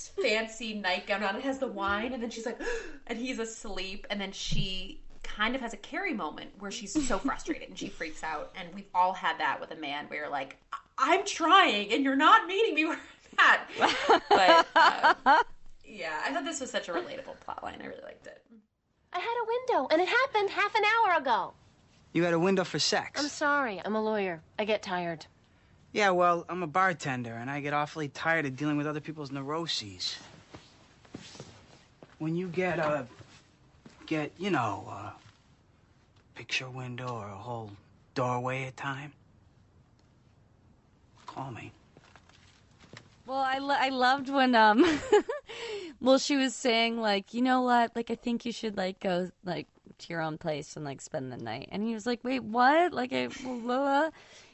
[0.09, 1.37] fancy nightgown on.
[1.37, 2.61] It has the wine, and then she's like,
[3.07, 7.19] and he's asleep, and then she kind of has a Carrie moment where she's so
[7.25, 8.53] frustrated and she freaks out.
[8.59, 10.57] And we've all had that with a man where you're like,
[10.99, 14.23] I'm trying, and you're not meeting me where I'm at.
[14.29, 15.43] But uh,
[15.85, 17.83] yeah, I thought this was such a relatable plotline.
[17.83, 18.43] I really liked it.
[19.13, 21.53] I had a window, and it happened half an hour ago.
[22.13, 23.21] You had a window for sex.
[23.21, 23.81] I'm sorry.
[23.85, 24.43] I'm a lawyer.
[24.59, 25.27] I get tired.
[25.93, 29.33] Yeah, well, I'm a bartender, and I get awfully tired of dealing with other people's
[29.33, 30.17] neuroses.
[32.19, 33.07] When you get a,
[34.07, 35.13] get, you know, a
[36.37, 37.73] picture window or a whole
[38.15, 39.13] doorway at time,
[41.27, 41.73] call me.
[43.27, 45.01] Well, I, lo- I loved when um,
[46.01, 49.31] well, she was saying like, you know what, like I think you should like go
[49.45, 49.67] like
[49.99, 52.93] to your own place and like spend the night, and he was like, wait, what?
[52.93, 53.29] Like I,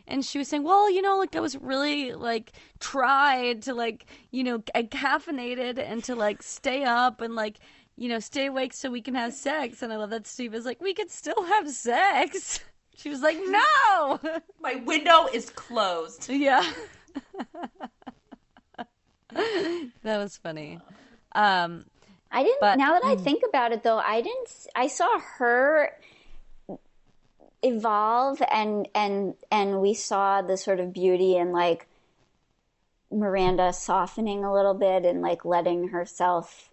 [0.08, 4.06] and she was saying, "Well, you know, like I was really like tried to like,
[4.30, 7.58] you know, get caffeinated and to like stay up and like,
[7.96, 10.64] you know, stay awake so we can have sex." And I love that Steve is
[10.64, 12.60] like, "We could still have sex."
[12.98, 14.18] She was like, "No,
[14.62, 16.66] my window is closed." Yeah,
[19.28, 20.80] that was funny.
[21.32, 21.84] Um,
[22.32, 22.60] I didn't.
[22.60, 23.20] But, now that I mm.
[23.22, 24.48] think about it, though, I didn't.
[24.74, 25.92] I saw her
[27.62, 31.86] evolve and and and we saw the sort of beauty and like
[33.10, 36.70] Miranda softening a little bit and like letting herself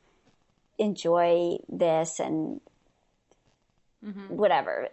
[0.77, 2.59] enjoy this and
[4.05, 4.35] mm-hmm.
[4.35, 4.89] whatever.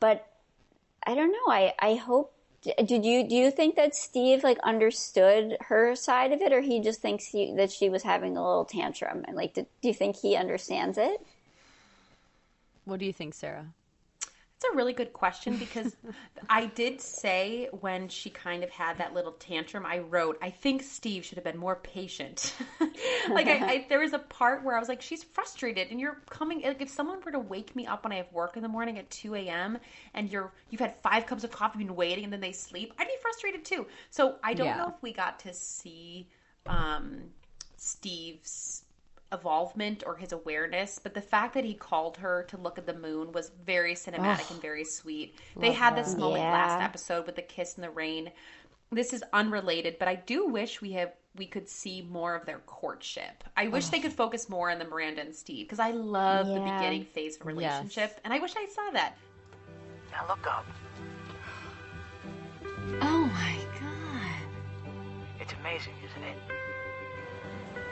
[0.00, 0.26] But
[1.06, 1.52] I don't know.
[1.52, 2.32] I I hope
[2.84, 6.80] did you do you think that Steve like understood her side of it or he
[6.80, 9.94] just thinks he, that she was having a little tantrum and like do, do you
[9.94, 11.24] think he understands it?
[12.84, 13.66] What do you think, Sarah?
[14.58, 15.94] It's a really good question because
[16.50, 20.82] I did say when she kind of had that little tantrum, I wrote, I think
[20.82, 22.56] Steve should have been more patient.
[23.30, 26.20] like, I, I, there was a part where I was like, she's frustrated, and you're
[26.28, 26.62] coming.
[26.62, 28.98] Like, if someone were to wake me up when I have work in the morning
[28.98, 29.78] at two a.m.
[30.14, 33.06] and you're you've had five cups of coffee, been waiting, and then they sleep, I'd
[33.06, 33.86] be frustrated too.
[34.10, 34.78] So I don't yeah.
[34.78, 36.28] know if we got to see
[36.66, 37.20] um,
[37.76, 38.82] Steve's
[39.32, 42.94] evolvement or his awareness, but the fact that he called her to look at the
[42.94, 45.38] moon was very cinematic and very sweet.
[45.56, 46.52] They had this moment yeah.
[46.52, 48.30] last episode with the kiss in the rain.
[48.90, 52.58] This is unrelated, but I do wish we have we could see more of their
[52.60, 53.44] courtship.
[53.56, 56.54] I wish they could focus more on the Miranda and Steve because I love yeah.
[56.54, 58.20] the beginning phase of relationship, yes.
[58.24, 59.14] and I wish I saw that.
[60.10, 60.66] Now look up.
[63.02, 64.48] Oh my god!
[65.38, 66.38] It's amazing, isn't it?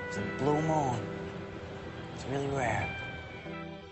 [0.09, 1.26] It's a blue moon.
[2.17, 2.89] It's really rare.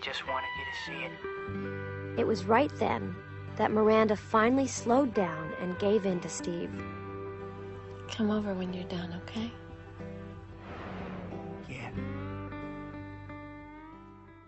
[0.01, 2.19] Just wanted you to see it.
[2.19, 3.15] It was right then
[3.55, 6.71] that Miranda finally slowed down and gave in to Steve.
[8.09, 9.51] Come over when you're done, okay?
[11.69, 11.91] Yeah.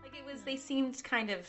[0.01, 1.47] Like it was, they seemed kind of.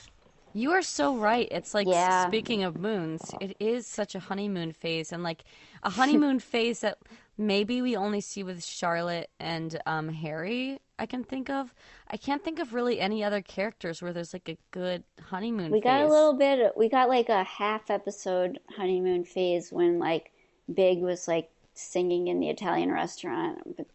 [0.52, 1.48] You are so right.
[1.50, 2.28] It's like Yeah.
[2.28, 5.44] speaking of moons, it is such a honeymoon phase, and like
[5.82, 6.98] a honeymoon phase that
[7.38, 10.78] maybe we only see with Charlotte and um, Harry.
[10.98, 11.72] I can think of.
[12.10, 15.70] I can't think of really any other characters where there's like a good honeymoon.
[15.70, 16.72] We got a little bit.
[16.76, 20.32] We got like a half episode honeymoon phase when like
[20.72, 23.76] Big was like singing in the Italian restaurant.
[23.76, 23.86] But,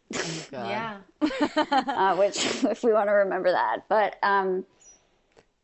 [0.51, 0.97] Yeah.
[1.22, 4.66] uh, which, if we want to remember that, but um,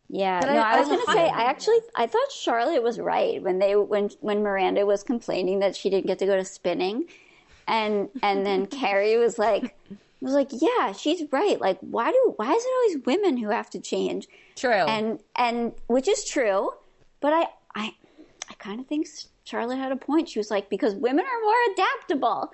[0.09, 0.41] yeah.
[0.41, 1.25] But no, I- I, was I gonna say.
[1.27, 1.33] it.
[1.33, 5.75] I actually, I thought Charlotte was right when they when when Miranda was complaining that
[5.75, 7.05] she didn't get to go to spinning,
[7.67, 9.75] and and then Carrie was like.
[10.21, 11.59] Was like, yeah, she's right.
[11.61, 14.27] Like, why do why is it always women who have to change?
[14.55, 14.71] True.
[14.71, 16.71] and and which is true
[17.21, 17.45] but i
[17.75, 17.93] i
[18.49, 19.07] i kind of think
[19.45, 22.51] charlotte had a point she was like because women are more adaptable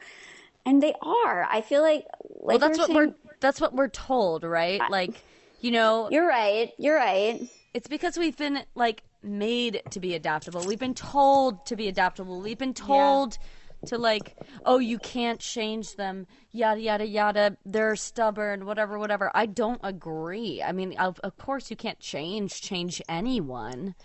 [0.65, 3.89] and they are i feel like well, like that's what were we're that's what we're
[3.89, 4.81] told, right?
[4.89, 5.21] Like,
[5.61, 10.63] you know, you're right you're right It's because we've been like made to be adaptable.
[10.65, 12.41] We've been told to be adaptable.
[12.41, 13.37] We've been told
[13.85, 16.27] to like, oh, you can't change them.
[16.51, 17.57] Yada yada yada.
[17.65, 18.65] They're stubborn.
[18.65, 19.31] Whatever whatever.
[19.33, 20.61] I don't agree.
[20.63, 23.95] I mean, of, of course you can't change change anyone.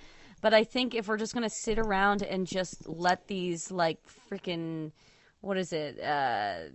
[0.41, 3.99] But I think if we're just gonna sit around and just let these like
[4.31, 4.93] freaking,
[5.41, 6.01] what is it?
[6.01, 6.70] Uh,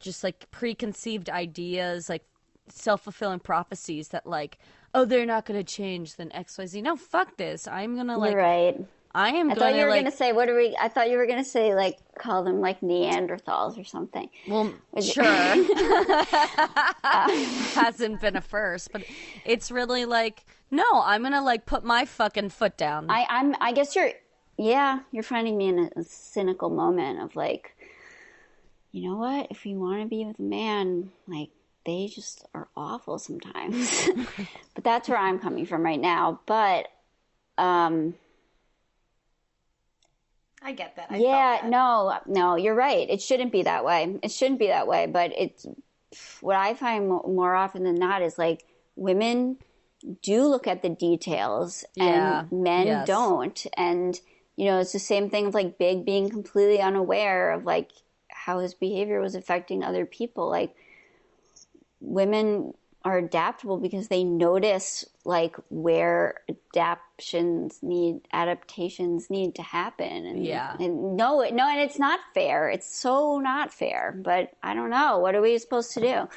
[0.00, 2.24] just like preconceived ideas, like
[2.68, 4.58] self fulfilling prophecies that like,
[4.94, 6.82] oh, they're not gonna change, then X Y Z.
[6.82, 7.68] No, fuck this.
[7.68, 8.32] I'm gonna like.
[8.32, 10.04] you're right I am i thought you were like.
[10.04, 12.80] gonna say what are we i thought you were gonna say like call them like
[12.80, 15.24] neanderthals or something Well, Would sure.
[17.04, 19.04] Hasn't been a first, but
[19.44, 23.10] it's really like, no, I'm gonna like put my fucking foot down.
[23.10, 23.54] I, I'm.
[23.60, 24.10] I guess you're.
[24.56, 27.76] Yeah, you're finding me in a, a cynical moment of like,
[28.90, 29.46] you know what?
[29.50, 31.50] If you want to be with a man, like
[31.86, 34.08] they just are awful sometimes.
[34.74, 36.40] but that's where I'm coming from right now.
[36.46, 36.88] But,
[37.56, 38.14] um,
[40.62, 41.06] I get that.
[41.10, 41.68] I yeah, that.
[41.68, 43.08] no, no, you're right.
[43.08, 44.18] It shouldn't be that way.
[44.22, 45.06] It shouldn't be that way.
[45.06, 45.66] But it's
[46.40, 48.64] what I find more often than not is like
[48.96, 49.58] women
[50.22, 53.06] do look at the details Yeah, and men yes.
[53.06, 53.66] don't.
[53.76, 54.18] And,
[54.56, 57.90] you know, it's the same thing of like Big being completely unaware of like
[58.28, 60.48] how his behavior was affecting other people.
[60.48, 60.74] Like,
[62.00, 62.74] women
[63.04, 66.40] are adaptable because they notice like where
[66.74, 70.76] adaptations need adaptations need to happen and Yeah.
[70.78, 72.68] and no it- no and it's not fair.
[72.68, 75.18] It's so not fair but i don't know.
[75.18, 76.28] What are we supposed to do?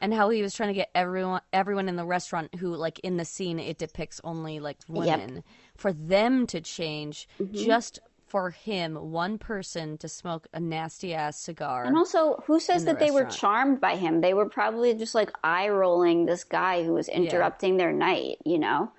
[0.00, 3.16] And how he was trying to get everyone everyone in the restaurant who like in
[3.16, 5.42] the scene it depicts only like women.
[5.76, 7.54] For them to change Mm-hmm.
[7.56, 7.98] just
[8.34, 12.90] for him one person to smoke a nasty ass cigar and also who says the
[12.90, 13.38] that they were restaurant.
[13.40, 17.76] charmed by him they were probably just like eye rolling this guy who was interrupting
[17.76, 18.90] their night you know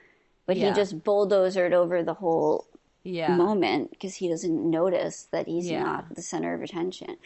[0.46, 0.70] but Yeah.
[0.70, 2.66] he just bulldozed over the whole
[3.04, 5.84] yeah moment because he doesn't notice that he's Yeah.
[5.84, 7.18] not the center of attention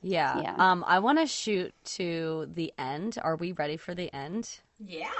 [0.00, 0.54] yeah, Yeah.
[0.58, 5.10] um i want to shoot to the end are we ready for the end Yeah.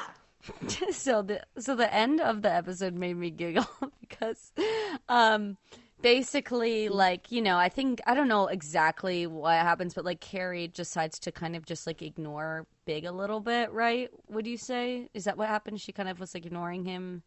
[0.90, 3.68] so the so the end of the episode made me giggle
[4.00, 4.52] because
[5.10, 5.58] um
[6.02, 10.68] basically like you know i think i don't know exactly what happens but like carrie
[10.68, 15.08] decides to kind of just like ignore big a little bit right would you say?
[15.14, 15.80] Is that what happened?
[15.80, 17.22] She kind of was like ignoring him.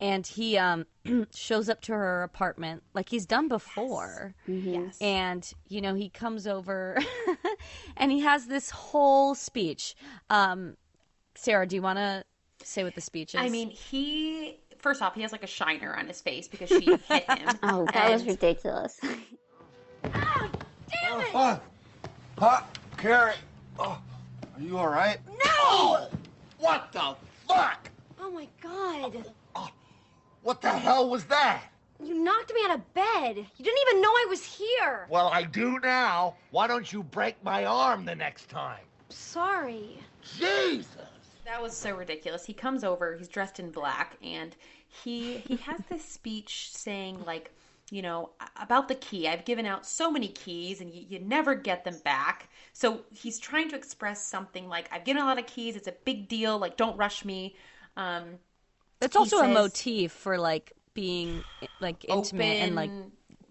[0.00, 0.86] And he um
[1.34, 4.34] shows up to her apartment like he's done before.
[4.46, 4.96] Yes.
[5.00, 6.98] and you know he comes over
[7.96, 9.96] and he has this whole speech.
[10.30, 10.76] Um
[11.34, 12.24] sarah do you want to
[12.62, 13.40] say what the speech is?
[13.40, 16.80] I mean, he first off, he has like a shiner on his face because she
[16.84, 17.58] hit him.
[17.62, 18.98] oh that was And- ridiculous
[20.14, 20.48] ah,
[21.34, 21.60] Oh,
[22.38, 22.60] huh?
[22.96, 23.34] Carrie.
[23.78, 23.98] Oh,
[24.56, 25.18] are you all right?
[25.26, 25.36] No!
[25.46, 26.08] Oh,
[26.58, 27.14] what the
[27.46, 27.90] fuck?
[28.20, 29.24] Oh my god.
[29.54, 29.68] Oh,
[30.42, 31.62] what the hell was that?
[32.02, 33.36] You knocked me out of bed.
[33.36, 35.06] You didn't even know I was here.
[35.10, 36.34] Well, I do now.
[36.52, 38.80] Why don't you break my arm the next time?
[39.08, 39.98] Sorry.
[40.38, 40.96] Jesus.
[41.48, 42.44] That was so ridiculous.
[42.46, 44.54] He comes over, he's dressed in black, and
[44.88, 47.52] he he has this speech saying like,
[47.90, 49.26] you know, about the key.
[49.28, 52.50] I've given out so many keys, and you, you never get them back.
[52.74, 55.76] So he's trying to express something like, I've given a lot of keys.
[55.76, 56.58] It's a big deal.
[56.58, 57.56] Like, don't rush me.
[57.96, 58.38] Um,
[59.00, 61.46] It's also a motif for like being
[61.80, 62.90] like intimate and like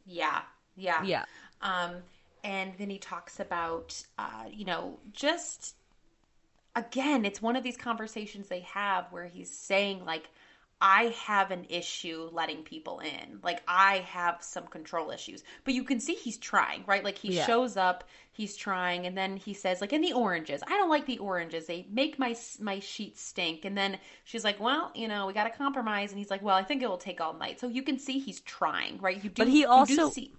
[0.06, 0.42] yeah
[0.76, 1.26] yeah Yeah.
[1.62, 2.04] um
[2.44, 5.77] and then he talks about uh you know just
[6.78, 10.30] again it's one of these conversations they have where he's saying like
[10.80, 13.40] I have an issue letting people in.
[13.42, 15.44] Like I have some control issues.
[15.64, 17.04] But you can see he's trying, right?
[17.04, 17.48] Like he Yeah.
[17.48, 21.08] shows up, he's trying, and then he says, like, in the oranges, I don't like
[21.08, 21.66] the oranges.
[21.66, 23.66] They make my my sheets stink.
[23.66, 26.12] And then she's like, well, you know, we got to compromise.
[26.12, 27.60] And he's like, well, I think it will take all night.
[27.60, 29.16] So you can see he's trying, right?
[29.24, 30.32] You do, But he you do also- see.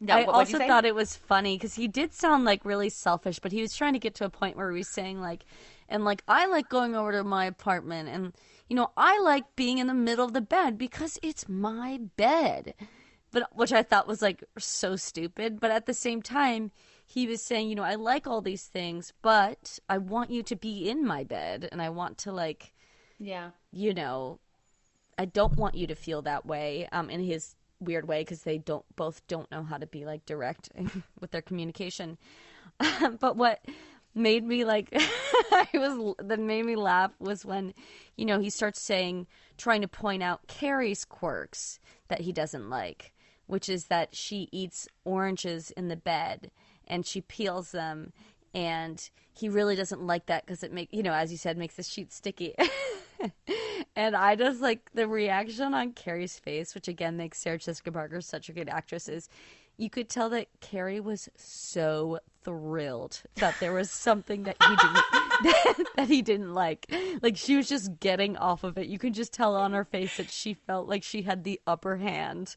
[0.00, 3.38] No, I what, also thought it was funny because he did sound like really selfish,
[3.38, 5.44] but he was trying to get to a point where he was saying like,
[5.88, 8.32] and like I like going over to my apartment, and
[8.68, 12.74] you know I like being in the middle of the bed because it's my bed,
[13.30, 15.60] but which I thought was like so stupid.
[15.60, 16.70] But at the same time,
[17.04, 20.56] he was saying, you know, I like all these things, but I want you to
[20.56, 22.72] be in my bed, and I want to like
[23.18, 23.50] Yeah.
[23.72, 24.40] you know,
[25.18, 28.58] I don't want you to feel that way um, in his weird way because they
[28.58, 30.70] don't both don't know how to be like direct
[31.20, 32.18] with their communication.
[33.20, 33.64] but what
[34.14, 37.74] made me like I was that made me laugh was when
[38.16, 43.12] you know he starts saying trying to point out Carrie's quirks that he doesn't like,
[43.46, 46.50] which is that she eats oranges in the bed
[46.86, 48.12] and she peels them
[48.54, 51.76] and he really doesn't like that because it make you know as you said makes
[51.76, 52.54] the sheet sticky.
[53.96, 58.20] And i just like the reaction on carrie's face which again makes sarah jessica parker
[58.20, 59.28] such a good actress is
[59.76, 65.86] you could tell that carrie was so thrilled that there was something that he didn't
[65.96, 69.32] that he didn't like like she was just getting off of it you could just
[69.32, 72.54] tell on her face that she felt like she had the upper hand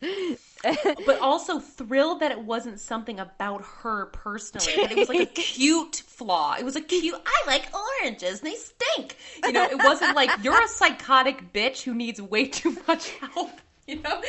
[1.05, 4.83] but also thrilled that it wasn't something about her personally.
[4.83, 6.55] That it was like a cute flaw.
[6.57, 7.19] It was a cute.
[7.25, 7.69] I like
[8.01, 8.41] oranges.
[8.41, 9.17] They stink.
[9.43, 13.51] You know, it wasn't like you're a psychotic bitch who needs way too much help.
[13.91, 14.21] You know,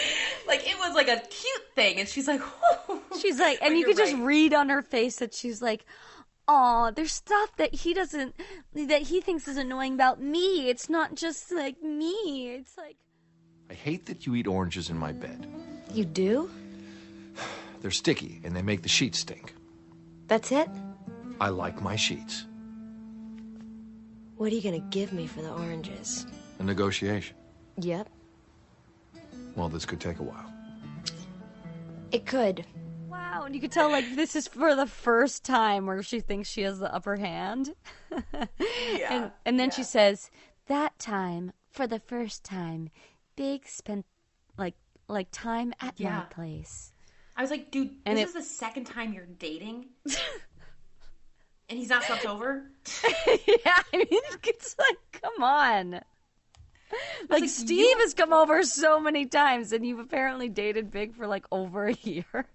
[0.46, 2.40] like it was like a cute thing, and she's like,
[3.20, 5.84] she's like, and you you're could just read on her face that she's like,
[6.46, 8.36] "Oh, there's stuff that he doesn't,
[8.74, 10.68] that he thinks is annoying about me.
[10.68, 12.50] It's not just like me.
[12.50, 12.98] It's like."
[13.68, 15.44] I hate that you eat oranges in my bed.
[15.92, 16.48] You do?
[17.80, 19.54] They're sticky and they make the sheets stink.
[20.28, 20.68] That's it?
[21.40, 22.44] I like my sheets.
[24.36, 26.26] What are you gonna give me for the oranges?
[26.60, 27.36] A negotiation.
[27.80, 28.08] Yep.
[29.56, 30.52] Well, this could take a while.
[32.12, 32.64] It could.
[33.08, 36.48] Wow, and you could tell like this is for the first time where she thinks
[36.48, 37.74] she has the upper hand.
[38.96, 39.14] Yeah.
[39.14, 40.30] And, and then she says,
[40.66, 42.90] "That time, for the first time,
[43.36, 44.06] Big spent
[44.56, 44.74] like
[45.08, 46.92] like time at my place."
[47.36, 49.86] I was like, dude, And this it- is the second time you're dating,
[51.68, 52.64] and he's not slept over.
[53.26, 54.06] yeah, I mean,
[54.44, 56.00] it's like, come on.
[57.28, 61.14] Like, like, Steve you- has come over so many times, and you've apparently dated Big
[61.14, 62.24] for like over a year.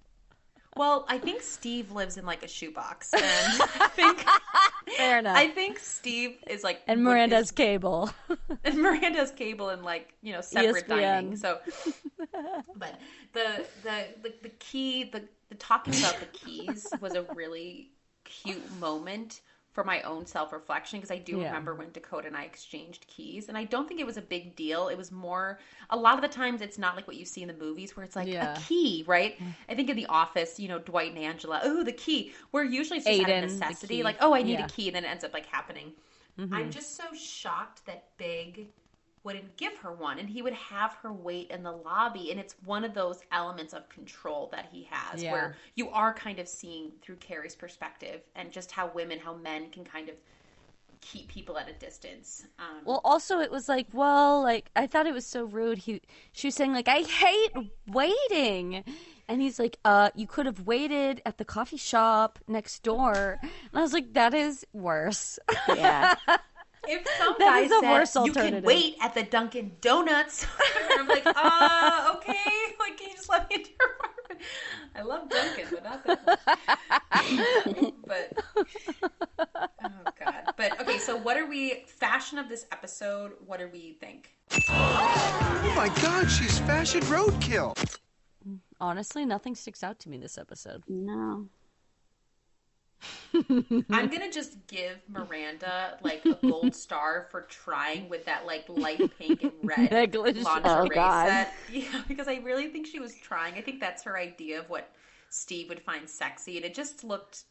[0.75, 3.21] Well, I think Steve lives in like a shoebox, and
[3.79, 4.25] I think
[4.97, 5.37] Fair enough.
[5.37, 8.09] I think Steve is like and Miranda's is- cable.
[8.63, 11.35] and Miranda's cable and like you know separate dining.
[11.37, 11.59] So,
[12.75, 12.99] but
[13.33, 17.91] the the the, the key the, the talking about the keys was a really
[18.23, 19.41] cute moment
[19.73, 21.47] for my own self reflection because I do Yeah.
[21.47, 24.55] remember when Dakota and I exchanged keys, and I don't think it was a big
[24.55, 24.87] deal.
[24.87, 25.59] It was more
[25.89, 28.05] a lot of the times it's not like what you see in the movies where
[28.05, 28.53] it's like Yeah.
[28.55, 29.39] a key, right?
[29.67, 32.99] I think in The Office, you know, Dwight and Angela, oh the key, where usually
[32.99, 34.65] it's just out of necessity, like oh I need Yeah.
[34.65, 35.91] a key, and then it ends up like happening.
[36.37, 36.53] Mhm.
[36.53, 38.67] I'm just so shocked that Big
[39.23, 42.55] wouldn't give her one and he would have her wait in the lobby and it's
[42.65, 45.31] one of those elements of control that he has Yeah.
[45.31, 49.69] where you are kind of seeing through Carrie's perspective and just how women how men
[49.69, 50.15] can kind of
[51.01, 55.05] keep people at a distance um, Well, also it was like, well, like I thought
[55.05, 55.77] it was so rude.
[55.79, 56.01] He
[56.31, 57.51] she was saying like, I hate
[57.87, 58.83] waiting,
[59.27, 63.51] and he's like, uh, you could have waited at the coffee shop next door, and
[63.73, 65.39] I was like, that is worse.
[65.67, 66.15] Yeah.
[66.87, 70.45] if some That guy is the said worst you can wait at the Dunkin' Donuts
[70.91, 72.33] I'm like uh okay
[72.79, 74.41] like can you just let me into your apartment
[74.95, 78.33] I love Dunkin' but not that much but
[79.85, 83.93] oh god but okay so what are we fashion of this episode what do we
[83.99, 84.29] think
[84.69, 87.75] Oh my god, she's fashion roadkill.
[88.79, 90.83] Honestly, nothing sticks out to me this episode.
[90.87, 91.47] No.
[93.33, 99.17] I'm gonna just give Miranda like a gold star for trying with that like light
[99.17, 100.43] pink and red Negligee.
[100.43, 101.27] lingerie Oh, God.
[101.27, 101.53] set.
[101.71, 103.55] Yeah, because I really think she was trying.
[103.55, 104.91] I think that's her idea of what
[105.29, 107.43] Steve would find sexy, and it just looked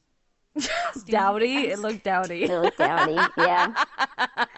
[1.06, 2.44] Dowdy, it looked dowdy.
[2.44, 3.18] It looked dowdy.
[3.38, 3.84] Yeah.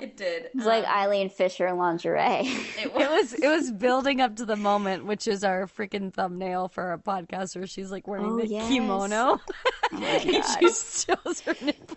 [0.00, 0.50] It did.
[0.54, 2.20] It's like Um, Eileen Fisher lingerie.
[2.20, 6.68] it It was it was building up to the moment, which is our freaking thumbnail
[6.68, 8.68] for our podcast, where she's like wearing Oh, the yes.
[8.68, 9.40] kimono.
[9.40, 9.40] Oh
[9.92, 10.58] my and God.
[10.60, 11.96] she shows her nipple.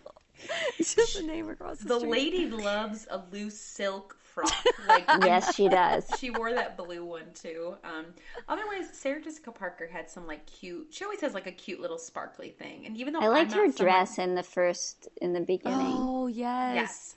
[0.80, 2.12] It's just a name across the, The street.
[2.12, 4.52] lady loves a loose silk frock.
[4.88, 6.06] Like Yes, she does.
[6.20, 7.76] She wore that blue one too.
[7.84, 8.08] Um,
[8.48, 10.88] otherwise, Sarah Jessica Parker had some like cute.
[10.92, 12.86] She always has like a cute little sparkly thing.
[12.86, 15.96] And even though I liked I'm her someone- dress in the first in the beginning.
[16.00, 16.76] Oh yes.
[16.76, 17.16] Yes.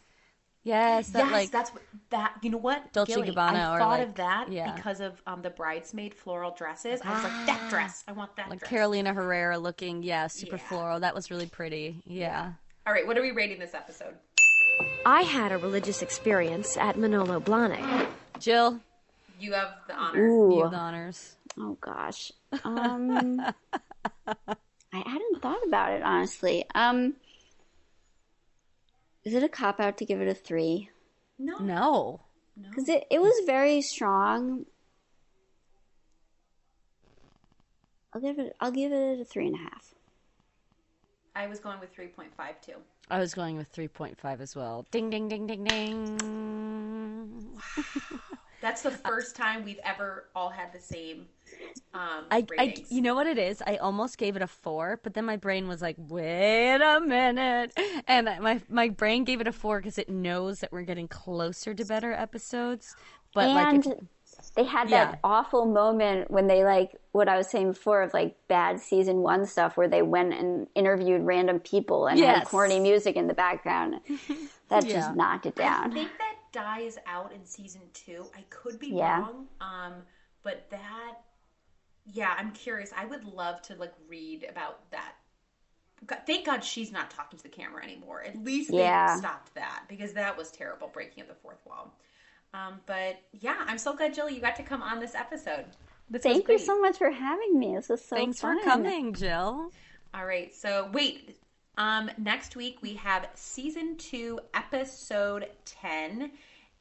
[0.67, 2.37] Yes, that yes, like that's what that.
[2.41, 2.91] You know what?
[2.95, 4.75] Dolce Gilly, Gabbana I thought like- of that yeah.
[4.75, 7.03] because of um, the bridesmaid floral dresses.
[7.05, 8.03] I was like, that dress.
[8.09, 8.71] I want that like dress.
[8.71, 10.63] Carolina Herrera looking, yeah, super Yeah.
[10.63, 11.01] floral.
[11.01, 12.01] That was really pretty.
[12.07, 12.53] Yeah.
[12.87, 14.15] All right, what are we rating this episode?
[15.07, 18.09] I had a religious experience at Manolo Blahnik.
[18.39, 18.81] Jill,
[19.39, 20.27] You have the honor.
[20.27, 20.57] Ooh.
[20.57, 21.37] you have the honors.
[21.59, 22.33] Oh gosh.
[22.65, 23.41] Um
[24.27, 26.65] I hadn't thought about it honestly.
[26.75, 27.15] Um
[29.25, 30.89] Is it a cop out to give it a 3?
[31.39, 31.59] No.
[31.59, 32.21] No.
[32.75, 34.67] Cuz it it was very strong.
[38.13, 39.93] I'll give it I'll give it a three and a half.
[41.35, 42.77] I was going with three point five two.
[43.11, 44.87] I was going with 3.5 as well.
[44.91, 46.17] Ding ding ding ding ding.
[47.57, 47.85] Wow.
[48.61, 51.27] That's the first time we've ever all had the same
[51.95, 53.63] um, I, I, you know what it is?
[53.65, 57.73] I almost gave it a four, but then my brain was like, "Wait a minute!"
[58.09, 61.73] And my my brain gave it a four because it knows that we're getting closer
[61.73, 62.97] to better episodes.
[63.33, 63.93] But and like, if,
[64.55, 65.07] they had Yeah.
[65.07, 69.19] that awful moment when they like what I was saying before of like bad season
[69.19, 73.35] one stuff where they went and interviewed random people and had corny music in the
[73.35, 74.01] background.
[74.71, 74.93] That Yeah.
[74.95, 75.91] just knocked it down.
[75.91, 78.31] I think that dies out in season two.
[78.35, 79.21] I could be Yeah.
[79.21, 79.93] wrong, um,
[80.43, 81.17] but that,
[82.07, 82.91] yeah, I'm curious.
[82.97, 85.17] I would love to like read about that.
[86.07, 88.23] God, thank God she's not talking to the camera anymore.
[88.23, 89.19] At least they Yeah.
[89.19, 91.95] stopped that because that was terrible, breaking of the fourth wall.
[92.55, 95.65] Um, but yeah, I'm so glad, Jill, you got to come on this episode.
[96.09, 97.75] This Thank you so much for having me.
[97.75, 98.59] This is so thanks fun.
[98.61, 99.73] for coming, Jill.
[100.15, 100.55] All right.
[100.55, 101.37] So wait.
[101.77, 106.31] Um, next week we have season two, episode ten,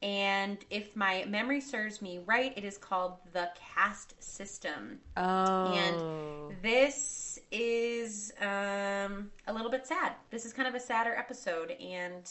[0.02, 5.00] and if my memory serves me right, it is called the Caste System.
[5.16, 10.12] Oh, And this is um, a little bit sad.
[10.30, 12.30] This is kind of a sadder episode, and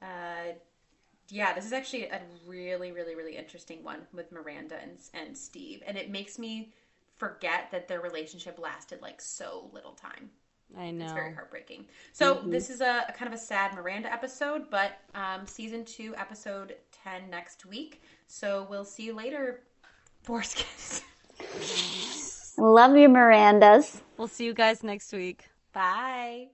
[0.00, 0.54] uh,
[1.28, 5.82] yeah, this is actually a really, really, really interesting one with Miranda and, and Steve,
[5.86, 6.72] and it makes me
[7.16, 10.30] forget that their relationship lasted like so little time.
[10.78, 11.04] I know.
[11.04, 11.86] It's very heartbreaking.
[12.12, 16.14] So this is a, a kind of a sad Miranda episode, but um, season two,
[16.16, 18.02] episode ten next week.
[18.26, 19.60] So we'll see you later,
[20.26, 21.02] Foreskins.
[22.58, 24.00] Love you, Mirandas.
[24.16, 25.48] We'll see you guys next week.
[25.72, 26.48] Bye.